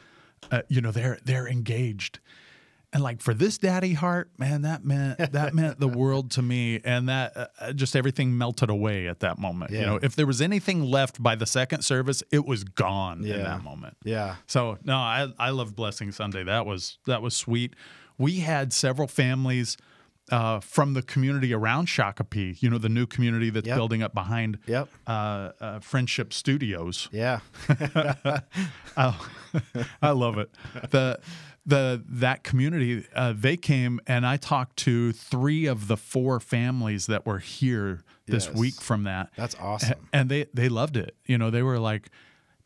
uh, 0.50 0.62
you 0.68 0.80
know 0.80 0.90
they're 0.90 1.18
they're 1.24 1.48
engaged 1.48 2.18
and 2.94 3.02
like 3.02 3.22
for 3.22 3.32
this 3.32 3.56
daddy 3.56 3.94
heart 3.94 4.30
man 4.36 4.60
that 4.62 4.84
meant 4.84 5.16
that 5.32 5.54
meant 5.60 5.80
the 5.80 5.88
world 5.88 6.30
to 6.30 6.42
me 6.42 6.78
and 6.84 7.08
that 7.08 7.34
uh, 7.36 7.46
uh, 7.60 7.72
just 7.72 7.96
everything 7.96 8.36
melted 8.36 8.68
away 8.68 9.06
at 9.08 9.20
that 9.20 9.38
moment 9.38 9.70
you 9.70 9.80
know 9.86 9.98
if 10.02 10.14
there 10.14 10.26
was 10.26 10.42
anything 10.42 10.82
left 10.82 11.22
by 11.22 11.34
the 11.34 11.46
second 11.46 11.82
service 11.82 12.22
it 12.30 12.44
was 12.44 12.64
gone 12.64 13.24
in 13.24 13.42
that 13.44 13.62
moment 13.62 13.96
Yeah. 14.04 14.36
so 14.46 14.76
no, 14.84 14.96
I 14.96 15.28
I 15.38 15.50
love 15.50 15.74
Blessing 15.74 16.12
Sunday. 16.12 16.44
That 16.44 16.66
was 16.66 16.98
that 17.06 17.22
was 17.22 17.34
sweet. 17.34 17.74
We 18.18 18.40
had 18.40 18.72
several 18.74 19.08
families 19.08 19.78
uh, 20.30 20.60
from 20.60 20.94
the 20.94 21.02
community 21.02 21.52
around 21.52 21.86
Shakopee. 21.88 22.62
You 22.62 22.70
know, 22.70 22.78
the 22.78 22.88
new 22.88 23.06
community 23.06 23.50
that's 23.50 23.66
Yep. 23.66 23.76
building 23.76 24.02
up 24.02 24.14
behind 24.14 24.58
Yep. 24.66 24.88
uh, 25.06 25.50
uh, 25.60 25.80
Friendship 25.80 26.32
Studios. 26.32 27.08
Yeah. 27.12 27.40
Oh, 28.96 29.28
I 30.02 30.10
love 30.10 30.36
it. 30.38 30.50
The 30.90 31.18
the 31.64 32.02
that 32.08 32.42
community 32.44 33.06
uh, 33.14 33.32
they 33.36 33.56
came 33.56 34.00
and 34.06 34.26
I 34.26 34.36
talked 34.36 34.76
to 34.78 35.12
three 35.12 35.66
of 35.66 35.86
the 35.88 35.96
four 35.96 36.40
families 36.40 37.06
that 37.06 37.24
were 37.24 37.38
here 37.38 38.02
this 38.26 38.46
Yes. 38.48 38.54
week 38.56 38.74
from 38.74 39.04
that. 39.04 39.30
That's 39.36 39.54
awesome. 39.60 40.08
and 40.12 40.28
they 40.28 40.46
they 40.52 40.68
loved 40.68 40.96
it. 40.96 41.16
You 41.26 41.38
know, 41.38 41.50
they 41.50 41.62
were 41.62 41.78
like, 41.78 42.10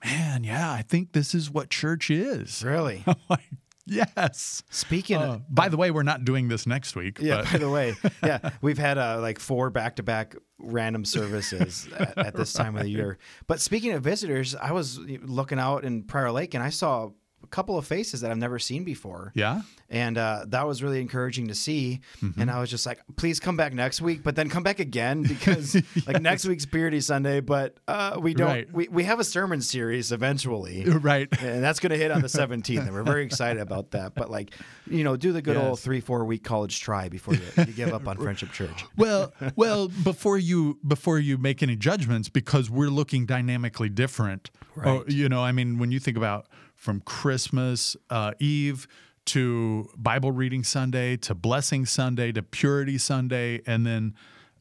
"Man, 0.04 0.42
yeah, 0.44 0.72
I 0.72 0.82
think 0.82 1.12
this 1.12 1.34
is 1.34 1.48
what 1.50 1.70
church 1.70 2.10
is." 2.10 2.64
Really? 2.64 3.04
I'm 3.06 3.14
like, 3.28 3.50
"Yes." 3.86 4.62
Speaking 4.70 5.16
Uh, 5.16 5.34
of. 5.34 5.54
by 5.54 5.68
the 5.68 5.76
way, 5.76 5.90
we're 5.90 6.02
not 6.02 6.24
doing 6.24 6.48
this 6.48 6.66
next 6.66 6.96
week. 6.96 7.18
Yeah, 7.20 7.36
but 7.42 7.52
by 7.52 7.58
the 7.58 7.70
way, 7.70 7.94
yeah, 8.22 8.50
we've 8.60 8.78
had 8.78 8.98
uh, 8.98 9.20
like 9.20 9.38
four 9.38 9.70
back 9.70 9.96
to 9.96 10.02
back 10.02 10.34
random 10.58 11.04
services 11.04 11.88
at, 11.96 12.18
at 12.18 12.34
this 12.36 12.52
time 12.52 12.76
of 12.76 12.82
the 12.82 12.90
year. 12.90 13.18
But 13.46 13.60
speaking 13.60 13.92
of 13.92 14.02
visitors, 14.02 14.54
I 14.54 14.72
was 14.72 14.98
looking 14.98 15.58
out 15.58 15.84
in 15.84 16.02
Prior 16.02 16.30
Lake 16.32 16.54
and 16.54 16.62
I 16.64 16.70
saw 16.70 17.10
a 17.42 17.46
couple 17.48 17.78
of 17.78 17.86
faces 17.86 18.20
that 18.22 18.30
I've 18.30 18.38
never 18.38 18.58
seen 18.58 18.82
before. 18.82 19.30
yeah, 19.36 19.62
And 19.88 20.18
uh, 20.18 20.46
that 20.48 20.66
was 20.66 20.82
really 20.82 21.00
encouraging 21.00 21.46
to 21.48 21.54
see. 21.54 22.00
Mm-hmm. 22.20 22.40
And 22.40 22.50
I 22.50 22.58
was 22.58 22.68
just 22.70 22.86
like, 22.86 22.98
please 23.16 23.38
come 23.38 23.56
back 23.56 23.72
next 23.72 24.00
week, 24.00 24.24
but 24.24 24.34
then 24.34 24.48
come 24.48 24.64
back 24.64 24.80
again 24.80 25.22
because 25.22 25.76
like 26.08 26.20
next 26.20 26.44
week's 26.44 26.66
Purity 26.66 27.00
Sunday, 27.00 27.38
but 27.40 27.76
uh, 27.86 28.18
we 28.20 28.34
don't, 28.34 28.48
Right. 28.48 28.72
we, 28.72 28.88
we 28.88 29.04
have 29.04 29.20
a 29.20 29.24
sermon 29.24 29.60
series 29.60 30.10
eventually. 30.10 30.84
right. 30.86 31.28
and 31.40 31.62
that's 31.62 31.78
going 31.78 31.90
to 31.90 31.96
hit 31.96 32.10
on 32.10 32.20
the 32.20 32.26
17th 32.28 32.78
and 32.80 32.92
we're 32.92 33.02
very 33.04 33.24
excited 33.24 33.62
about 33.62 33.92
that 33.92 34.14
but 34.14 34.30
like 34.30 34.50
you 34.88 35.04
know 35.04 35.16
do 35.16 35.32
the 35.32 35.42
good 35.42 35.56
old 35.56 35.78
three 35.78 36.00
four 36.00 36.24
week 36.24 36.42
college 36.44 36.80
try 36.80 37.08
before 37.08 37.34
you, 37.34 37.40
you 37.58 37.64
give 37.66 37.92
up 37.92 38.06
on 38.08 38.16
friendship 38.24 38.50
church 38.52 38.84
Well, 38.96 39.32
well, 39.54 39.88
before 39.88 40.38
you 40.38 40.78
before 40.86 41.18
you 41.18 41.38
make 41.38 41.62
any 41.62 41.76
judgments, 41.76 42.28
because 42.28 42.68
we're 42.70 42.88
looking 42.90 43.24
dynamically 43.26 43.88
different. 43.88 44.50
Oh, 44.78 44.98
Right. 44.98 45.08
you 45.10 45.28
know, 45.28 45.42
I 45.42 45.52
mean, 45.52 45.78
when 45.78 45.90
you 45.92 45.98
think 46.00 46.16
about 46.16 46.46
from 46.76 47.00
Christmas 47.00 47.96
uh, 48.10 48.32
Eve 48.38 48.86
to 49.26 49.90
Bible 49.96 50.30
reading 50.30 50.62
Sunday 50.62 51.16
to 51.18 51.34
Blessing 51.34 51.84
Sunday 51.84 52.30
to 52.32 52.42
Purity 52.42 52.96
Sunday, 52.98 53.60
and 53.66 53.84
then 53.84 54.14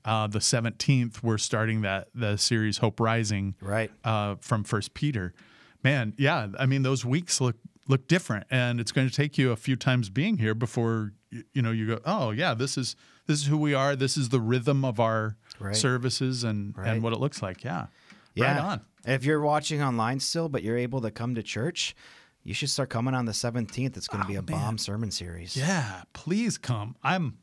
uh, 0.04 0.28
the 0.28 0.42
seventeenth, 0.42 1.22
we're 1.24 1.38
starting 1.38 1.82
that 1.82 2.08
the 2.16 2.38
series 2.38 2.80
Hope 2.80 3.00
Rising. 3.00 3.56
right 3.62 3.92
uh, 4.04 4.36
from 4.40 4.64
First 4.64 4.94
Peter. 4.94 5.34
Man, 5.84 6.14
yeah, 6.18 6.48
I 6.58 6.66
mean 6.66 6.82
those 6.82 7.06
weeks 7.06 7.40
look 7.40 7.58
look 7.88 8.08
different, 8.08 8.48
and 8.50 8.80
it's 8.80 8.92
going 8.92 9.08
to 9.08 9.14
take 9.14 9.38
you 9.38 9.52
a 9.52 9.56
few 9.56 9.76
times 9.76 10.10
being 10.10 10.38
here 10.38 10.56
before 10.56 11.14
you, 11.54 11.62
know 11.62 11.72
you 11.72 11.86
go, 11.88 12.00
oh 12.06 12.32
yeah, 12.32 12.54
this 12.56 12.78
is 12.78 12.96
this 13.28 13.40
is 13.42 13.46
who 13.48 13.58
we 13.58 13.74
are. 13.76 13.96
This 13.96 14.18
is 14.18 14.30
the 14.30 14.40
rhythm 14.42 14.84
of 14.86 15.00
our 15.00 15.36
Right. 15.60 15.76
services 15.76 16.44
and 16.44 16.76
Right. 16.78 16.88
and 16.90 17.04
what 17.04 17.14
it 17.14 17.20
looks 17.20 17.42
like. 17.42 17.64
Yeah, 17.64 17.86
yeah 18.34 18.56
right 18.56 18.62
on. 18.64 18.82
If 19.06 19.24
you're 19.26 19.42
watching 19.42 19.82
online 19.82 20.20
still 20.20 20.50
but 20.50 20.64
you're 20.64 20.78
able 20.78 21.02
to 21.02 21.12
come 21.12 21.36
to 21.36 21.44
church 21.44 21.96
you 22.44 22.54
should 22.54 22.70
start 22.70 22.90
coming 22.90 23.14
on 23.14 23.26
the 23.26 23.32
17th 23.32 23.98
it's 23.98 24.08
going 24.08 24.22
to 24.22 24.28
be 24.28 24.36
a 24.36 24.42
bomb 24.42 24.78
sermon 24.78 25.12
series 25.12 25.58
Oh, 25.58 25.62
Yeah, 25.66 26.02
please 26.14 26.58
come. 26.58 26.96
I'm 27.04 27.38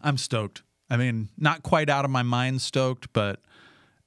I'm 0.00 0.16
stoked. 0.16 0.62
I 0.88 0.96
mean, 0.96 1.28
not 1.36 1.62
quite 1.62 1.88
out 1.90 2.04
of 2.06 2.10
my 2.10 2.22
mind 2.22 2.62
stoked, 2.62 3.12
but 3.12 3.40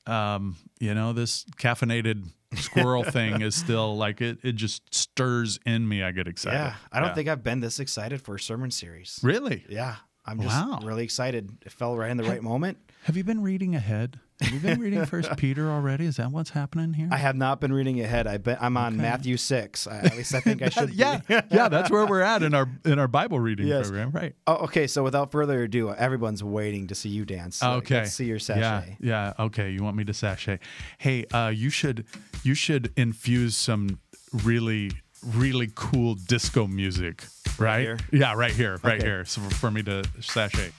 um, 0.07 0.55
you 0.79 0.93
know, 0.95 1.13
this 1.13 1.45
caffeinated 1.57 2.25
squirrel 2.57 3.03
thing 3.17 3.41
is 3.41 3.55
still 3.55 3.95
like 3.95 4.19
it 4.21 4.39
it 4.43 4.53
just 4.55 4.93
stirs 4.93 5.59
in 5.65 5.87
me. 5.87 6.01
I 6.03 6.11
get 6.11 6.27
excited. 6.27 6.57
yeah 6.57 6.75
i 6.91 6.99
don't 6.99 7.09
Yeah. 7.09 7.13
think 7.15 7.29
i've 7.29 7.43
been 7.43 7.59
this 7.61 7.79
excited 7.79 8.21
for 8.21 8.35
a 8.35 8.39
sermon 8.39 8.69
series 8.71 9.19
really. 9.23 9.65
yeah 9.69 9.95
i'm 10.25 10.39
just 10.41 10.55
Wow. 10.55 10.79
really 10.83 11.03
excited 11.03 11.49
it 11.65 11.71
fell 11.71 11.95
right 11.97 12.11
in 12.11 12.17
the 12.17 12.23
right 12.23 12.43
moment 12.43 12.77
Have 13.03 13.17
you 13.17 13.23
been 13.25 13.41
reading 13.43 13.75
ahead? 13.75 14.19
Have 14.41 14.53
you 14.53 14.59
been 14.59 14.79
reading 14.79 15.05
First 15.05 15.29
Peter 15.37 15.69
already? 15.69 16.05
Is 16.05 16.15
that 16.17 16.31
what's 16.31 16.51
happening 16.51 16.93
here? 16.93 17.09
I 17.11 17.17
have 17.17 17.35
not 17.35 17.59
been 17.59 17.73
reading 17.73 17.99
ahead. 17.99 18.27
I 18.27 18.39
I'm 18.61 18.77
on 18.77 18.95
Matthew 18.95 19.35
six. 19.35 19.87
I, 19.87 19.97
at 19.99 20.15
least 20.17 20.33
I 20.33 20.39
think 20.39 20.61
I 20.61 20.69
should. 20.69 20.89
be. 20.91 20.95
yeah, 20.95 21.19
yeah, 21.29 21.67
that's 21.69 21.89
where 21.91 22.05
we're 22.05 22.21
at 22.21 22.43
in 22.43 22.53
our 22.53 22.67
in 22.85 22.99
our 22.99 23.07
Bible 23.09 23.39
reading 23.39 23.67
Yes. 23.67 23.87
program, 23.87 24.11
right? 24.11 24.35
Oh, 24.47 24.55
okay. 24.65 24.87
So 24.87 25.03
without 25.03 25.31
further 25.31 25.63
ado, 25.63 25.91
everyone's 25.93 26.43
waiting 26.43 26.87
to 26.87 26.95
see 26.95 27.09
you 27.09 27.25
dance. 27.25 27.57
So 27.57 27.71
Okay. 27.73 28.05
See 28.05 28.25
your 28.25 28.39
sashay. 28.39 28.97
Yeah, 29.01 29.33
yeah. 29.37 29.43
Okay, 29.45 29.69
you 29.71 29.83
want 29.83 29.97
me 29.97 30.05
to 30.05 30.13
sashay? 30.13 30.59
Hey, 30.97 31.25
uh, 31.33 31.51
you 31.53 31.69
should 31.69 32.05
you 32.43 32.53
should 32.55 32.91
infuse 32.95 33.55
some 33.57 33.99
really 34.43 34.91
really 35.25 35.69
cool 35.75 36.15
disco 36.15 36.67
music, 36.67 37.23
right? 37.57 37.81
here? 37.81 37.97
Yeah, 38.11 38.33
right 38.33 38.51
here, 38.51 38.77
right 38.83 38.95
Okay. 38.99 39.05
here. 39.05 39.25
So 39.25 39.41
for, 39.41 39.55
for 39.55 39.71
me 39.71 39.83
to 39.83 40.03
sashay. 40.21 40.71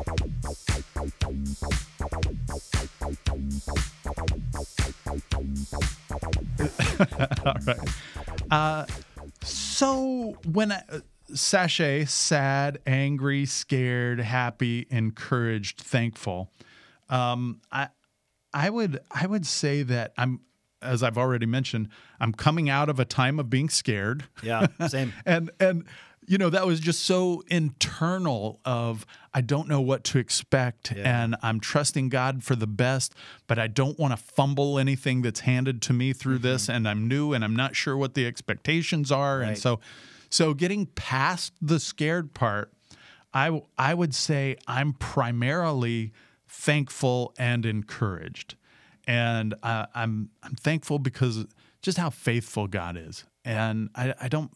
All 7.44 7.54
right. 7.66 7.78
Uh, 8.50 8.86
so 9.42 10.36
when 10.46 10.72
I, 10.72 10.82
uh, 10.90 11.00
sashay, 11.34 12.04
sad, 12.04 12.78
angry, 12.86 13.46
scared, 13.46 14.20
happy, 14.20 14.86
encouraged, 14.90 15.80
thankful, 15.80 16.50
um, 17.08 17.60
I 17.70 17.88
I 18.52 18.70
would 18.70 19.00
I 19.10 19.26
would 19.26 19.46
say 19.46 19.82
that 19.82 20.12
I'm 20.16 20.40
as 20.82 21.02
I've 21.02 21.18
already 21.18 21.46
mentioned, 21.46 21.88
I'm 22.20 22.32
coming 22.32 22.70
out 22.70 22.88
of 22.88 22.98
a 22.98 23.04
time 23.04 23.38
of 23.38 23.50
being 23.50 23.68
scared. 23.68 24.24
Yeah. 24.42 24.66
Same. 24.88 25.12
and 25.26 25.50
and 25.60 25.84
you 26.30 26.38
know, 26.38 26.48
that 26.48 26.64
was 26.64 26.78
just 26.78 27.04
so 27.04 27.42
internal 27.48 28.60
of 28.64 29.04
I 29.34 29.40
don't 29.40 29.68
know 29.68 29.80
what 29.80 30.04
to 30.04 30.18
expect 30.18 30.92
Yeah. 30.92 31.22
and 31.22 31.34
I'm 31.42 31.58
trusting 31.58 32.08
God 32.08 32.44
for 32.44 32.54
the 32.54 32.68
best, 32.68 33.14
but 33.48 33.58
I 33.58 33.66
don't 33.66 33.98
want 33.98 34.12
to 34.12 34.16
fumble 34.16 34.78
anything 34.78 35.22
that's 35.22 35.40
handed 35.40 35.82
to 35.82 35.92
me 35.92 36.12
through 36.12 36.38
this 36.38 36.68
and 36.68 36.88
I'm 36.88 37.08
new 37.08 37.32
and 37.32 37.44
I'm 37.44 37.56
not 37.56 37.74
sure 37.74 37.96
what 37.96 38.14
the 38.14 38.26
expectations 38.28 39.10
are 39.10 39.40
and 39.40 39.58
so 39.58 39.80
so 40.30 40.54
getting 40.54 40.86
past 40.86 41.52
the 41.60 41.80
scared 41.80 42.32
part, 42.32 42.72
I 43.34 43.62
I 43.76 43.94
would 43.94 44.14
say 44.14 44.56
I'm 44.68 44.92
primarily 44.92 46.12
thankful 46.46 47.34
and 47.38 47.66
encouraged. 47.66 48.54
And 49.08 49.54
uh, 49.64 49.86
I'm 49.96 50.30
I'm 50.44 50.54
thankful 50.54 51.00
because 51.00 51.44
just 51.82 51.98
how 51.98 52.10
faithful 52.10 52.68
God 52.68 52.96
is. 52.96 53.24
And 53.44 53.88
I, 53.96 54.14
I 54.20 54.28
don't 54.28 54.52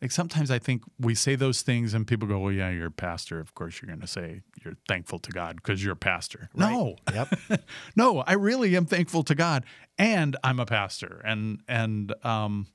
like 0.00 0.12
sometimes 0.12 0.50
I 0.50 0.58
think 0.58 0.82
we 0.98 1.14
say 1.14 1.34
those 1.34 1.62
things 1.62 1.94
and 1.94 2.06
people 2.06 2.28
go, 2.28 2.38
Well, 2.38 2.52
yeah, 2.52 2.70
you're 2.70 2.86
a 2.86 2.90
pastor. 2.90 3.40
Of 3.40 3.54
course 3.54 3.80
you're 3.80 3.92
gonna 3.92 4.06
say 4.06 4.42
you're 4.64 4.76
thankful 4.86 5.18
to 5.20 5.30
God 5.30 5.56
because 5.56 5.82
you're 5.82 5.94
a 5.94 5.96
pastor. 5.96 6.50
No. 6.54 6.96
Yep. 7.12 7.38
no, 7.96 8.20
I 8.20 8.34
really 8.34 8.76
am 8.76 8.86
thankful 8.86 9.24
to 9.24 9.34
God 9.34 9.64
and 9.98 10.36
I'm 10.44 10.60
a 10.60 10.66
pastor. 10.66 11.20
And 11.24 11.60
and 11.68 12.14
um 12.24 12.66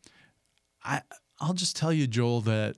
I 0.83 1.01
I'll 1.39 1.53
just 1.53 1.75
tell 1.75 1.91
you, 1.91 2.07
Joel, 2.07 2.41
that 2.41 2.75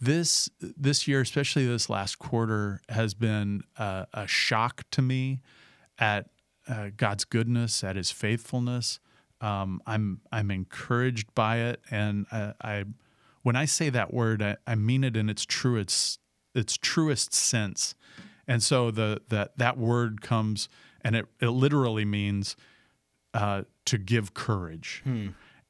this 0.00 0.48
this 0.60 1.08
year, 1.08 1.20
especially 1.20 1.66
this 1.66 1.90
last 1.90 2.18
quarter, 2.18 2.80
has 2.88 3.14
been 3.14 3.62
a, 3.76 4.06
a 4.12 4.26
shock 4.26 4.84
to 4.92 5.02
me 5.02 5.40
at 5.98 6.30
uh, 6.68 6.90
God's 6.96 7.24
goodness, 7.24 7.82
at 7.82 7.96
His 7.96 8.10
faithfulness. 8.10 9.00
Um, 9.40 9.80
I'm 9.86 10.20
I'm 10.30 10.50
encouraged 10.50 11.34
by 11.34 11.58
it, 11.58 11.80
and 11.90 12.26
I, 12.30 12.52
I 12.60 12.84
when 13.42 13.56
I 13.56 13.64
say 13.64 13.90
that 13.90 14.12
word, 14.12 14.42
I, 14.42 14.56
I 14.66 14.74
mean 14.74 15.04
it 15.04 15.16
in 15.16 15.28
its 15.28 15.44
truest 15.44 16.20
its 16.54 16.76
truest 16.76 17.32
sense. 17.34 17.94
And 18.46 18.62
so 18.62 18.90
the 18.90 19.20
that 19.28 19.56
that 19.58 19.76
word 19.78 20.22
comes, 20.22 20.68
and 21.02 21.14
it 21.16 21.26
it 21.40 21.50
literally 21.50 22.04
means 22.04 22.56
uh, 23.34 23.62
to 23.86 23.98
give 23.98 24.34
courage. 24.34 25.02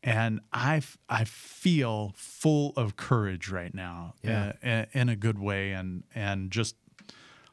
And 0.04 0.40
I, 0.52 0.80
I 1.08 1.24
feel 1.24 2.12
full 2.14 2.72
of 2.76 2.94
courage 2.96 3.48
right 3.50 3.74
now 3.74 4.14
Yeah. 4.22 4.52
uh, 4.62 4.66
in, 4.68 4.86
in 4.92 5.08
a 5.08 5.16
good 5.16 5.38
way 5.40 5.72
and 5.72 6.04
and 6.14 6.52
just 6.52 6.76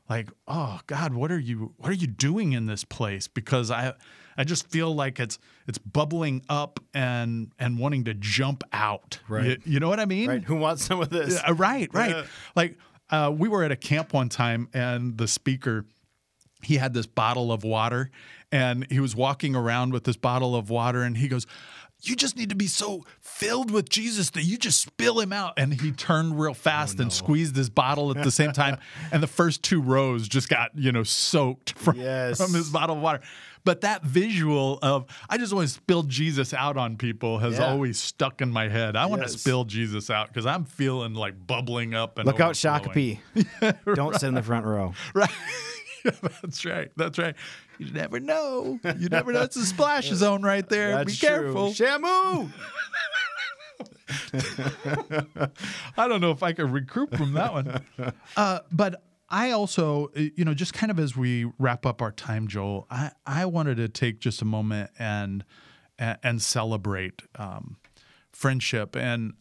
like 0.08 0.30
oh 0.48 0.80
god 0.86 1.16
what 1.16 1.32
are 1.32 1.40
you 1.40 1.74
what 1.78 1.90
are 1.90 1.96
you 1.96 2.06
doing 2.06 2.54
in 2.54 2.68
this 2.68 2.84
place 2.84 3.28
because 3.28 3.72
i 3.72 3.94
i 4.38 4.44
just 4.44 4.68
feel 4.70 4.94
like 4.94 5.20
it's 5.20 5.40
it's 5.68 5.78
bubbling 5.78 6.42
up 6.50 6.80
and 6.94 7.52
and 7.60 7.78
wanting 7.80 8.04
to 8.06 8.14
jump 8.14 8.64
out 8.74 9.20
Right. 9.28 9.46
you, 9.46 9.58
you 9.66 9.80
know 9.80 9.90
what 9.90 10.00
i 10.00 10.06
mean 10.06 10.30
right. 10.30 10.44
Who 10.44 10.56
wants 10.56 10.84
some 10.86 11.02
of 11.02 11.10
this? 11.10 11.40
uh, 11.48 11.54
right, 11.54 11.90
right. 11.94 12.10
Yeah. 12.12 12.24
Like 12.56 12.78
uh, 13.10 13.32
we 13.36 13.48
were 13.48 13.64
at 13.64 13.72
a 13.72 13.76
camp 13.76 14.14
one 14.14 14.30
time, 14.30 14.68
and 14.74 15.16
the 15.18 15.28
speaker 15.28 15.86
he 16.64 16.78
had 16.78 16.94
this 16.96 17.06
bottle 17.06 17.52
of 17.52 17.64
water, 17.64 18.10
and 18.52 18.88
he 18.92 19.00
was 19.00 19.16
walking 19.16 19.56
around 19.56 19.94
with 19.94 20.04
this 20.06 20.18
bottle 20.18 20.56
of 20.56 20.70
water, 20.72 21.04
and 21.04 21.18
he 21.18 21.28
goes. 21.28 21.46
You 22.02 22.16
just 22.16 22.38
need 22.38 22.50
to 22.50 22.56
be 22.56 22.68
so 22.68 23.04
filled 23.20 23.72
with 23.72 23.90
Jesus 23.90 24.30
that 24.32 24.44
you 24.44 24.58
just 24.58 24.80
spill 24.82 25.20
him 25.20 25.34
out. 25.34 25.54
And 25.58 25.74
he 25.74 25.92
turned 25.92 26.38
real 26.40 26.54
fast 26.54 27.00
and 27.00 27.12
squeezed 27.12 27.56
his 27.56 27.70
bottle 27.70 28.12
at 28.16 28.22
the 28.24 28.30
same 28.32 28.52
time. 28.52 28.78
and 29.12 29.24
the 29.24 29.28
first 29.28 29.64
two 29.64 29.82
rows 29.82 30.28
just 30.28 30.48
got, 30.48 30.72
you 30.76 30.92
know, 30.92 31.02
soaked 31.04 31.72
from, 31.80 31.96
Yes. 31.98 32.38
from 32.38 32.54
his 32.54 32.70
bottle 32.70 32.98
of 32.98 33.02
water. 33.02 33.22
But 33.66 33.82
that 33.82 34.04
visual 34.04 34.80
of, 34.82 35.06
I 35.30 35.38
just 35.38 35.52
want 35.52 35.68
to 35.68 35.74
spill 35.74 36.04
Jesus 36.04 36.54
out 36.54 36.78
on 36.78 36.96
people 36.96 37.40
has 37.40 37.58
Yeah. 37.58 37.68
always 37.72 38.00
stuck 38.00 38.42
in 38.42 38.50
my 38.52 38.70
head. 38.70 38.96
I 38.96 39.08
want 39.08 39.24
to 39.24 39.28
spill 39.30 39.66
Jesus 39.66 40.10
out 40.10 40.28
because 40.30 40.46
I'm 40.46 40.64
feeling 40.64 41.14
like 41.16 41.46
bubbling 41.46 41.94
up 41.94 42.18
and 42.20 42.26
Look 42.28 42.40
out. 42.40 42.54
Shakopee. 42.54 43.20
Don't 43.96 44.14
sit 44.16 44.28
in 44.28 44.36
the 44.36 44.44
front 44.44 44.66
row. 44.66 44.94
Right. 45.14 45.30
That's 46.44 46.64
right. 46.64 46.92
That's 46.96 47.18
right. 47.18 47.34
You 47.80 47.92
never 47.92 48.20
know. 48.20 48.80
You 49.00 49.10
never 49.10 49.34
know. 49.34 49.42
It's 49.42 49.56
a 49.56 49.66
splash 49.66 50.08
zone 50.10 50.44
right 50.44 50.68
there. 50.70 50.92
That's 50.92 51.20
Be 51.20 51.26
careful. 51.28 51.74
True. 51.74 51.88
Shamu. 51.88 52.52
I 55.98 56.08
don't 56.08 56.22
know 56.22 56.32
if 56.32 56.44
I 56.44 56.54
can 56.54 56.72
recoup 56.72 57.16
from 57.16 57.34
that 57.34 57.54
one. 57.54 57.82
Uh, 58.38 58.60
but 58.72 59.02
I 59.30 59.52
also, 59.52 60.12
uh, 60.16 60.22
you 60.36 60.46
know, 60.46 60.54
just 60.54 60.74
kind 60.74 60.92
of 60.92 61.00
as 61.00 61.18
we 61.18 61.52
wrap 61.58 61.86
up 61.86 62.02
our 62.02 62.12
time, 62.12 62.48
Joel, 62.48 62.86
I, 62.90 63.12
I 63.26 63.46
wanted 63.46 63.78
to 63.78 63.88
take 63.90 64.20
just 64.20 64.42
a 64.42 64.46
moment 64.46 64.92
and 65.00 65.44
and, 65.98 66.42
celebrate 66.42 67.22
um, 67.36 67.78
friendship. 68.32 68.98
And 68.98 69.34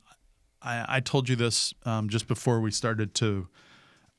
I, 0.63 0.85
I 0.89 1.01
told 1.01 1.29
you 1.29 1.35
this 1.35 1.75
um, 1.85 2.09
just 2.09 2.29
before 2.29 2.61
we 2.61 2.71
started 2.71 3.13
to 3.17 3.49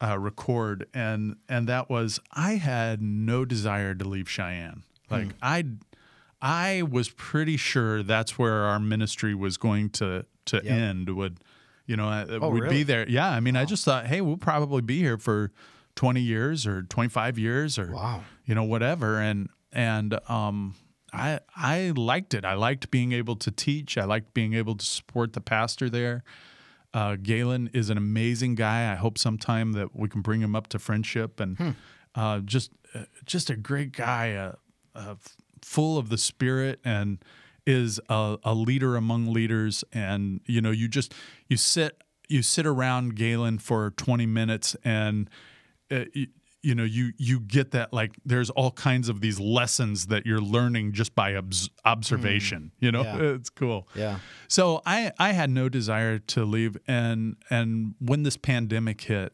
uh, 0.03 0.19
record, 0.19 0.87
and 0.93 1.37
and 1.47 1.67
that 1.69 1.89
was 1.89 2.19
I 2.33 2.55
had 2.55 3.01
no 3.01 3.45
desire 3.45 3.95
to 3.95 4.05
leave 4.05 4.29
Cheyenne. 4.29 4.83
Like 5.09 5.29
I, 5.41 5.63
I 6.41 6.81
was 6.81 7.09
pretty 7.09 7.55
sure 7.57 8.03
that's 8.03 8.37
where 8.37 8.63
our 8.65 8.79
ministry 8.79 9.33
was 9.33 9.57
going 9.57 9.91
to 9.91 10.25
to 10.45 10.57
Yep. 10.57 10.65
end. 10.65 11.09
Would 11.15 11.39
you 11.85 11.95
know? 11.95 12.07
uh, 12.09 12.39
Oh, 12.41 12.49
we'd 12.49 12.63
really? 12.63 12.75
be 12.77 12.83
there. 12.83 13.07
Yeah, 13.09 13.29
I 13.29 13.39
mean, 13.39 13.55
I 13.55 13.65
just 13.65 13.85
thought, 13.85 14.07
hey, 14.07 14.21
we'll 14.21 14.37
probably 14.37 14.81
be 14.81 14.99
here 14.99 15.17
for 15.17 15.51
twenty 15.95 16.21
years 16.21 16.65
or 16.67 16.83
twenty 16.83 17.09
five 17.09 17.37
years 17.39 17.77
or 17.79 17.91
Wow. 17.91 18.23
you 18.45 18.53
know 18.55 18.63
whatever 18.63 19.19
and 19.19 19.47
and 19.71 20.19
um 20.29 20.75
I 21.13 21.39
I 21.55 21.93
liked 21.95 22.33
it. 22.33 22.43
I 22.43 22.55
liked 22.55 22.91
being 22.91 23.13
able 23.13 23.37
to 23.37 23.51
teach. 23.51 23.97
I 23.97 24.03
liked 24.03 24.33
being 24.33 24.53
able 24.53 24.75
to 24.75 24.85
support 24.85 25.31
the 25.33 25.39
pastor 25.41 25.89
there. 25.89 26.23
Uh, 26.93 27.15
Galen 27.21 27.69
is 27.73 27.89
an 27.89 27.97
amazing 27.97 28.55
guy. 28.55 28.91
I 28.91 28.95
hope 28.95 29.17
sometime 29.17 29.73
that 29.73 29.95
we 29.95 30.07
can 30.09 30.21
bring 30.21 30.41
him 30.41 30.55
up 30.55 30.67
to 30.69 30.79
friendship 30.79 31.39
and 31.39 31.75
uh, 32.15 32.39
just 32.39 32.71
uh, 32.93 33.03
just 33.25 33.49
a 33.49 33.55
great 33.55 33.91
guy, 33.93 34.33
uh, 34.33 34.53
uh, 34.93 35.15
full 35.61 35.97
of 35.97 36.07
the 36.09 36.17
spirit 36.17 36.79
and 36.85 37.19
is 37.65 37.99
a, 38.09 38.37
a 38.43 38.53
leader 38.53 38.95
among 38.95 39.31
leaders. 39.33 39.83
And 39.93 40.41
you 40.45 40.61
know, 40.61 40.71
you 40.71 40.87
just 40.87 41.13
you 41.47 41.57
sit 41.57 42.01
you 42.27 42.41
sit 42.41 42.65
around 42.65 43.15
Galen 43.15 43.59
for 43.59 43.91
twenty 43.91 44.25
minutes 44.25 44.75
and 44.83 45.29
uh, 45.91 46.05
you, 46.13 46.27
you 46.61 46.73
know 46.73 46.83
you 46.83 47.11
you 47.17 47.39
get 47.39 47.69
that 47.71 47.93
like 47.93 48.15
there's 48.25 48.49
all 48.49 48.71
kinds 48.71 49.07
of 49.07 49.21
these 49.21 49.39
lessons 49.39 50.07
that 50.07 50.25
you're 50.25 50.41
learning 50.41 50.93
just 50.93 51.13
by 51.13 51.35
obs- 51.35 51.69
observation. 51.85 52.71
You 52.79 52.91
know, 52.91 53.03
Yeah. 53.03 53.17
it's 53.35 53.49
cool. 53.51 53.87
Yeah. 53.95 54.17
So 54.47 54.81
I 54.85 55.11
I 55.19 55.33
had 55.33 55.49
no 55.51 55.69
desire 55.69 56.17
to 56.19 56.43
leave, 56.43 56.75
and 56.87 57.35
and 57.51 57.93
when 57.99 58.23
this 58.23 58.37
pandemic 58.37 59.01
hit, 59.01 59.33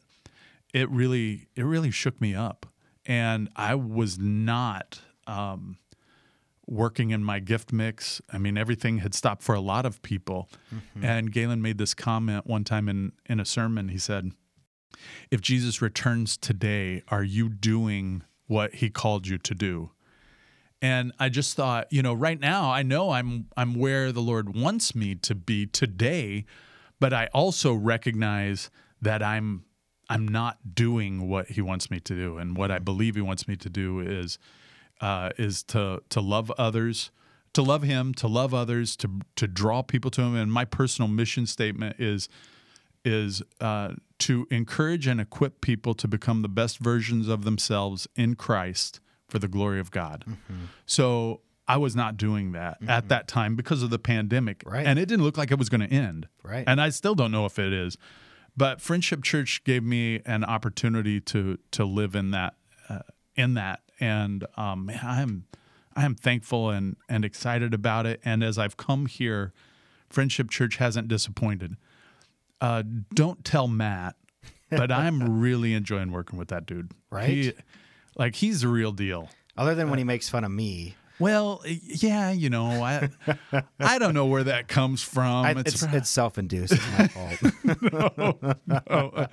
it 0.73 0.89
really 0.89 1.47
it 1.55 1.63
really 1.63 1.91
shook 1.91 2.19
me 2.19 2.35
up, 2.35 2.65
and 3.05 3.49
I 3.55 3.75
was 3.75 4.19
not 4.19 4.99
um, 5.25 5.77
working 6.71 7.11
in 7.11 7.23
my 7.23 7.39
gift 7.39 7.73
mix. 7.73 8.21
I 8.31 8.37
mean, 8.37 8.57
everything 8.57 8.99
had 8.99 9.13
stopped 9.13 9.43
for 9.43 9.53
a 9.53 9.59
lot 9.59 9.85
of 9.85 10.01
people, 10.01 10.49
mm-hmm. 10.73 11.03
and 11.03 11.31
Galen 11.31 11.61
made 11.61 11.77
this 11.77 11.93
comment 11.93 12.47
one 12.47 12.63
time 12.63 12.87
in 12.87 13.11
in 13.25 13.39
a 13.39 13.45
sermon. 13.45 13.89
He 13.89 13.97
said, 13.97 14.31
"If 15.29 15.41
Jesus 15.41 15.81
returns 15.81 16.37
today, 16.37 17.03
are 17.09 17.23
you 17.23 17.49
doing 17.49 18.23
what 18.47 18.75
He 18.75 18.89
called 18.89 19.27
you 19.27 19.37
to 19.39 19.53
do?" 19.53 19.91
And 20.81 21.11
I 21.19 21.29
just 21.29 21.55
thought, 21.55 21.85
you 21.91 22.01
know, 22.01 22.13
right 22.13 22.39
now 22.39 22.71
I 22.71 22.81
know 22.81 23.11
I'm 23.11 23.47
I'm 23.57 23.75
where 23.75 24.11
the 24.11 24.21
Lord 24.21 24.55
wants 24.55 24.95
me 24.95 25.13
to 25.15 25.35
be 25.35 25.67
today, 25.67 26.45
but 26.99 27.13
I 27.13 27.27
also 27.33 27.73
recognize 27.73 28.71
that 29.01 29.21
I'm 29.21 29.65
I'm 30.09 30.27
not 30.27 30.73
doing 30.73 31.27
what 31.27 31.49
He 31.49 31.61
wants 31.61 31.91
me 31.91 31.99
to 31.99 32.15
do, 32.15 32.37
and 32.37 32.55
what 32.55 32.71
I 32.71 32.75
mm-hmm. 32.75 32.85
believe 32.85 33.15
He 33.15 33.21
wants 33.21 33.47
me 33.47 33.57
to 33.57 33.69
do 33.69 33.99
is 33.99 34.39
uh, 35.01 35.31
is 35.37 35.63
to 35.63 36.01
to 36.09 36.21
love 36.21 36.51
others, 36.57 37.11
to 37.53 37.61
love 37.61 37.81
Him, 37.83 38.13
to 38.15 38.27
love 38.27 38.53
others, 38.53 38.95
to 38.97 39.19
to 39.35 39.47
draw 39.47 39.81
people 39.81 40.11
to 40.11 40.21
Him. 40.21 40.35
And 40.35 40.51
my 40.51 40.65
personal 40.65 41.07
mission 41.09 41.45
statement 41.45 41.99
is 41.99 42.29
is 43.03 43.41
uh, 43.59 43.93
to 44.19 44.47
encourage 44.51 45.07
and 45.07 45.19
equip 45.19 45.59
people 45.61 45.93
to 45.95 46.07
become 46.07 46.43
the 46.43 46.49
best 46.49 46.77
versions 46.77 47.27
of 47.27 47.43
themselves 47.43 48.07
in 48.15 48.35
Christ 48.35 48.99
for 49.27 49.39
the 49.39 49.47
glory 49.47 49.79
of 49.79 49.89
God. 49.89 50.23
So 50.85 51.41
I 51.67 51.77
was 51.77 51.95
not 51.95 52.17
doing 52.17 52.51
that 52.51 52.77
at 52.87 53.07
that 53.09 53.27
time 53.27 53.55
because 53.55 53.81
of 53.81 53.89
the 53.89 53.97
pandemic, 53.97 54.61
Right. 54.65 54.85
and 54.85 54.99
it 54.99 55.07
didn't 55.07 55.23
look 55.23 55.37
like 55.37 55.51
it 55.51 55.57
was 55.57 55.69
going 55.69 55.81
to 55.81 55.91
end. 55.91 56.27
Right. 56.43 56.63
And 56.67 56.79
I 56.81 56.89
still 56.89 57.15
don't 57.15 57.31
know 57.31 57.45
if 57.45 57.57
it 57.57 57.73
is. 57.73 57.97
But 58.57 58.81
Friendship 58.81 59.23
Church 59.23 59.63
gave 59.63 59.81
me 59.83 60.21
an 60.25 60.43
opportunity 60.43 61.19
to 61.21 61.57
to 61.71 61.85
live 61.85 62.13
in 62.15 62.31
that 62.31 62.55
uh, 62.89 62.99
in 63.35 63.53
that, 63.55 63.79
and 64.01 64.45
um, 64.57 64.87
man, 64.87 64.99
I'm 65.01 65.45
I 65.95 66.03
am 66.03 66.15
thankful 66.15 66.69
and 66.69 66.97
and 67.07 67.23
excited 67.23 67.73
about 67.73 68.05
it. 68.05 68.19
And 68.25 68.43
as 68.43 68.57
I've 68.57 68.75
come 68.75 69.05
here, 69.05 69.53
Friendship 70.09 70.49
Church 70.49 70.77
hasn't 70.77 71.07
disappointed. 71.07 71.77
Uh, 72.59 72.83
don't 73.13 73.45
tell 73.45 73.67
Matt, 73.67 74.15
but 74.69 74.91
I'm 74.91 75.39
really 75.39 75.73
enjoying 75.73 76.11
working 76.11 76.37
with 76.37 76.49
that 76.49 76.65
dude. 76.65 76.91
Right? 77.09 77.29
He, 77.29 77.53
like 78.17 78.35
he's 78.35 78.61
the 78.61 78.67
real 78.67 78.91
deal. 78.91 79.29
Other 79.57 79.75
than 79.75 79.89
when 79.89 79.99
he 79.99 80.05
makes 80.05 80.27
fun 80.27 80.43
of 80.43 80.51
me. 80.51 80.95
Well, 81.19 81.61
yeah, 81.65 82.31
you 82.31 82.49
know, 82.49 82.65
I 82.65 83.09
I 83.79 83.99
don't 83.99 84.15
know 84.15 84.25
where 84.25 84.43
that 84.45 84.67
comes 84.67 85.03
from. 85.03 85.45
I, 85.45 85.51
it's 85.51 85.83
it's, 85.83 86.09
self-induced. 86.09 86.73
It's 86.73 86.97
my 86.97 87.07
fault. 87.07 88.17
no, 88.17 88.55
no, 88.89 89.27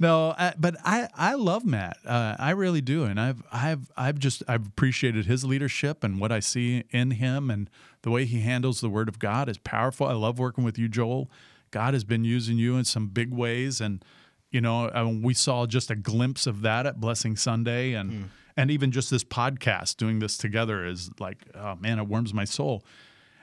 no 0.00 0.34
I, 0.36 0.54
but 0.58 0.76
I 0.84 1.08
I 1.14 1.34
love 1.34 1.64
Matt. 1.64 1.98
Uh, 2.04 2.34
I 2.38 2.50
really 2.50 2.80
do, 2.80 3.04
and 3.04 3.20
I've 3.20 3.42
I've 3.52 3.92
I've 3.96 4.18
just 4.18 4.42
I've 4.48 4.66
appreciated 4.66 5.26
his 5.26 5.44
leadership 5.44 6.02
and 6.02 6.18
what 6.18 6.32
I 6.32 6.40
see 6.40 6.84
in 6.90 7.12
him 7.12 7.50
and 7.50 7.70
the 8.02 8.10
way 8.10 8.24
he 8.24 8.40
handles 8.40 8.80
the 8.80 8.88
Word 8.88 9.08
of 9.08 9.18
God 9.18 9.48
is 9.48 9.58
powerful. 9.58 10.06
I 10.06 10.14
love 10.14 10.38
working 10.38 10.64
with 10.64 10.78
you, 10.78 10.88
Joel. 10.88 11.30
God 11.70 11.94
has 11.94 12.02
been 12.02 12.24
using 12.24 12.56
you 12.56 12.76
in 12.76 12.84
some 12.84 13.08
big 13.08 13.32
ways, 13.32 13.80
and 13.80 14.04
you 14.50 14.60
know 14.60 14.90
I 14.90 15.04
mean, 15.04 15.22
we 15.22 15.34
saw 15.34 15.66
just 15.66 15.90
a 15.90 15.96
glimpse 15.96 16.46
of 16.46 16.62
that 16.62 16.86
at 16.86 16.98
Blessing 16.98 17.36
Sunday, 17.36 17.92
and 17.92 18.10
mm. 18.10 18.24
and 18.56 18.70
even 18.70 18.90
just 18.90 19.10
this 19.10 19.22
podcast, 19.22 19.96
doing 19.98 20.18
this 20.18 20.36
together 20.36 20.84
is 20.84 21.10
like, 21.20 21.46
oh 21.54 21.76
man, 21.76 21.98
it 21.98 22.08
warms 22.08 22.34
my 22.34 22.44
soul. 22.44 22.84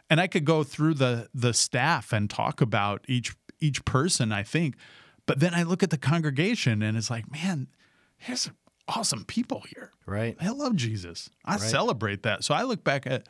And 0.09 0.19
I 0.19 0.27
could 0.27 0.45
go 0.45 0.63
through 0.63 0.95
the 0.95 1.29
the 1.33 1.53
staff 1.53 2.11
and 2.11 2.29
talk 2.29 2.61
about 2.61 3.05
each 3.07 3.35
each 3.59 3.85
person. 3.85 4.31
I 4.31 4.43
think, 4.43 4.75
but 5.27 5.39
then 5.39 5.53
I 5.53 5.63
look 5.63 5.83
at 5.83 5.91
the 5.91 5.97
congregation, 5.97 6.81
and 6.81 6.97
it's 6.97 7.11
like, 7.11 7.31
man, 7.31 7.67
here's 8.17 8.49
awesome 8.87 9.25
people 9.25 9.63
here. 9.69 9.91
Right. 10.07 10.35
I 10.41 10.49
love 10.49 10.75
Jesus. 10.75 11.29
I 11.45 11.51
right. 11.51 11.61
celebrate 11.61 12.23
that. 12.23 12.43
So 12.43 12.55
I 12.55 12.63
look 12.63 12.83
back 12.83 13.05
at 13.05 13.27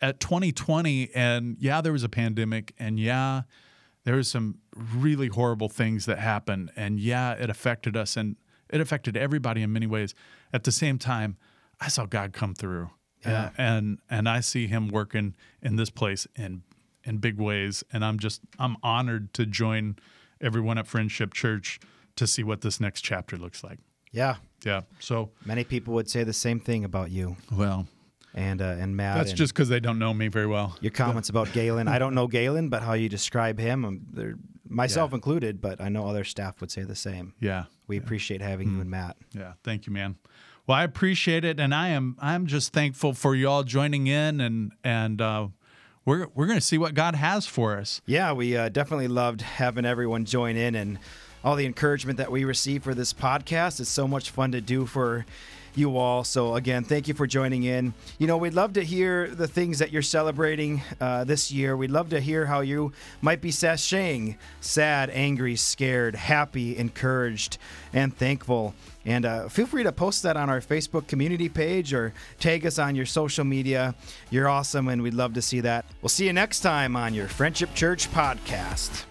at 0.00 0.18
2020, 0.18 1.10
and 1.14 1.56
yeah, 1.60 1.80
there 1.80 1.92
was 1.92 2.02
a 2.02 2.08
pandemic, 2.08 2.74
and 2.78 2.98
yeah 2.98 3.42
there 4.04 4.16
was 4.16 4.28
some 4.28 4.58
really 4.74 5.28
horrible 5.28 5.68
things 5.68 6.06
that 6.06 6.18
happened 6.18 6.70
and 6.76 6.98
yeah 6.98 7.32
it 7.32 7.50
affected 7.50 7.96
us 7.96 8.16
and 8.16 8.36
it 8.70 8.80
affected 8.80 9.16
everybody 9.16 9.62
in 9.62 9.72
many 9.72 9.86
ways 9.86 10.14
at 10.52 10.64
the 10.64 10.72
same 10.72 10.98
time 10.98 11.36
i 11.80 11.88
saw 11.88 12.06
god 12.06 12.32
come 12.32 12.54
through 12.54 12.90
yeah. 13.24 13.50
and 13.56 13.98
and 14.10 14.28
i 14.28 14.40
see 14.40 14.66
him 14.66 14.88
working 14.88 15.34
in 15.62 15.76
this 15.76 15.90
place 15.90 16.26
in 16.36 16.62
in 17.04 17.18
big 17.18 17.38
ways 17.38 17.84
and 17.92 18.04
i'm 18.04 18.18
just 18.18 18.40
i'm 18.58 18.76
honored 18.82 19.32
to 19.32 19.46
join 19.46 19.96
everyone 20.42 20.78
at 20.78 20.86
friendship 20.86 21.32
church 21.32 21.80
to 22.16 22.26
see 22.26 22.42
what 22.42 22.60
this 22.60 22.80
next 22.80 23.02
chapter 23.02 23.36
looks 23.36 23.62
like 23.64 23.78
yeah 24.10 24.36
yeah 24.64 24.82
so 24.98 25.30
many 25.44 25.64
people 25.64 25.94
would 25.94 26.10
say 26.10 26.24
the 26.24 26.32
same 26.32 26.60
thing 26.60 26.84
about 26.84 27.10
you 27.10 27.36
well 27.52 27.86
and 28.34 28.62
uh, 28.62 28.76
and 28.78 28.96
Matt. 28.96 29.18
That's 29.18 29.30
and 29.30 29.38
just 29.38 29.52
because 29.52 29.68
they 29.68 29.80
don't 29.80 29.98
know 29.98 30.14
me 30.14 30.28
very 30.28 30.46
well. 30.46 30.76
Your 30.80 30.90
comments 30.90 31.28
about 31.28 31.52
Galen, 31.52 31.88
I 31.88 31.98
don't 31.98 32.14
know 32.14 32.26
Galen, 32.26 32.68
but 32.68 32.82
how 32.82 32.94
you 32.94 33.08
describe 33.08 33.58
him, 33.58 33.84
um, 33.84 34.38
myself 34.68 35.10
yeah. 35.10 35.16
included, 35.16 35.60
but 35.60 35.80
I 35.80 35.88
know 35.88 36.06
other 36.06 36.24
staff 36.24 36.60
would 36.60 36.70
say 36.70 36.82
the 36.82 36.96
same. 36.96 37.34
Yeah, 37.40 37.64
we 37.86 37.96
yeah. 37.96 38.02
appreciate 38.02 38.40
having 38.40 38.68
mm. 38.68 38.74
you 38.74 38.80
and 38.80 38.90
Matt. 38.90 39.16
Yeah, 39.32 39.52
thank 39.64 39.86
you, 39.86 39.92
man. 39.92 40.16
Well, 40.66 40.78
I 40.78 40.84
appreciate 40.84 41.44
it, 41.44 41.60
and 41.60 41.74
I 41.74 41.88
am 41.88 42.16
I'm 42.20 42.46
just 42.46 42.72
thankful 42.72 43.14
for 43.14 43.34
you 43.34 43.48
all 43.48 43.64
joining 43.64 44.06
in, 44.06 44.40
and 44.40 44.72
and 44.82 45.20
uh, 45.20 45.48
we're 46.04 46.28
we're 46.34 46.46
going 46.46 46.58
to 46.58 46.64
see 46.64 46.78
what 46.78 46.94
God 46.94 47.14
has 47.14 47.46
for 47.46 47.76
us. 47.76 48.00
Yeah, 48.06 48.32
we 48.32 48.56
uh, 48.56 48.68
definitely 48.68 49.08
loved 49.08 49.42
having 49.42 49.84
everyone 49.84 50.24
join 50.24 50.56
in 50.56 50.74
and 50.74 50.98
all 51.44 51.56
the 51.56 51.66
encouragement 51.66 52.18
that 52.18 52.30
we 52.30 52.44
receive 52.44 52.82
for 52.82 52.94
this 52.94 53.12
podcast. 53.12 53.80
It's 53.80 53.90
so 53.90 54.06
much 54.06 54.30
fun 54.30 54.52
to 54.52 54.60
do 54.60 54.86
for 54.86 55.26
you 55.74 55.96
all. 55.96 56.24
So, 56.24 56.54
again, 56.54 56.84
thank 56.84 57.08
you 57.08 57.14
for 57.14 57.26
joining 57.26 57.64
in. 57.64 57.94
You 58.18 58.26
know, 58.26 58.36
we'd 58.36 58.54
love 58.54 58.74
to 58.74 58.84
hear 58.84 59.28
the 59.28 59.48
things 59.48 59.78
that 59.78 59.92
you're 59.92 60.02
celebrating 60.02 60.82
uh, 61.00 61.24
this 61.24 61.50
year. 61.50 61.76
We'd 61.76 61.90
love 61.90 62.10
to 62.10 62.20
hear 62.20 62.46
how 62.46 62.60
you 62.60 62.92
might 63.20 63.40
be 63.40 63.50
sashaying 63.50 64.36
sad, 64.60 65.10
angry, 65.10 65.56
scared, 65.56 66.14
happy, 66.14 66.76
encouraged, 66.76 67.58
and 67.92 68.16
thankful. 68.16 68.74
And 69.04 69.24
uh, 69.24 69.48
feel 69.48 69.66
free 69.66 69.82
to 69.82 69.92
post 69.92 70.22
that 70.22 70.36
on 70.36 70.48
our 70.48 70.60
Facebook 70.60 71.06
community 71.08 71.48
page 71.48 71.92
or 71.92 72.12
tag 72.38 72.64
us 72.66 72.78
on 72.78 72.94
your 72.94 73.06
social 73.06 73.44
media. 73.44 73.94
You're 74.30 74.48
awesome, 74.48 74.88
and 74.88 75.02
we'd 75.02 75.14
love 75.14 75.34
to 75.34 75.42
see 75.42 75.60
that. 75.60 75.84
We'll 76.00 76.08
see 76.08 76.26
you 76.26 76.32
next 76.32 76.60
time 76.60 76.96
on 76.96 77.14
your 77.14 77.28
Friendship 77.28 77.74
Church 77.74 78.10
podcast. 78.12 79.04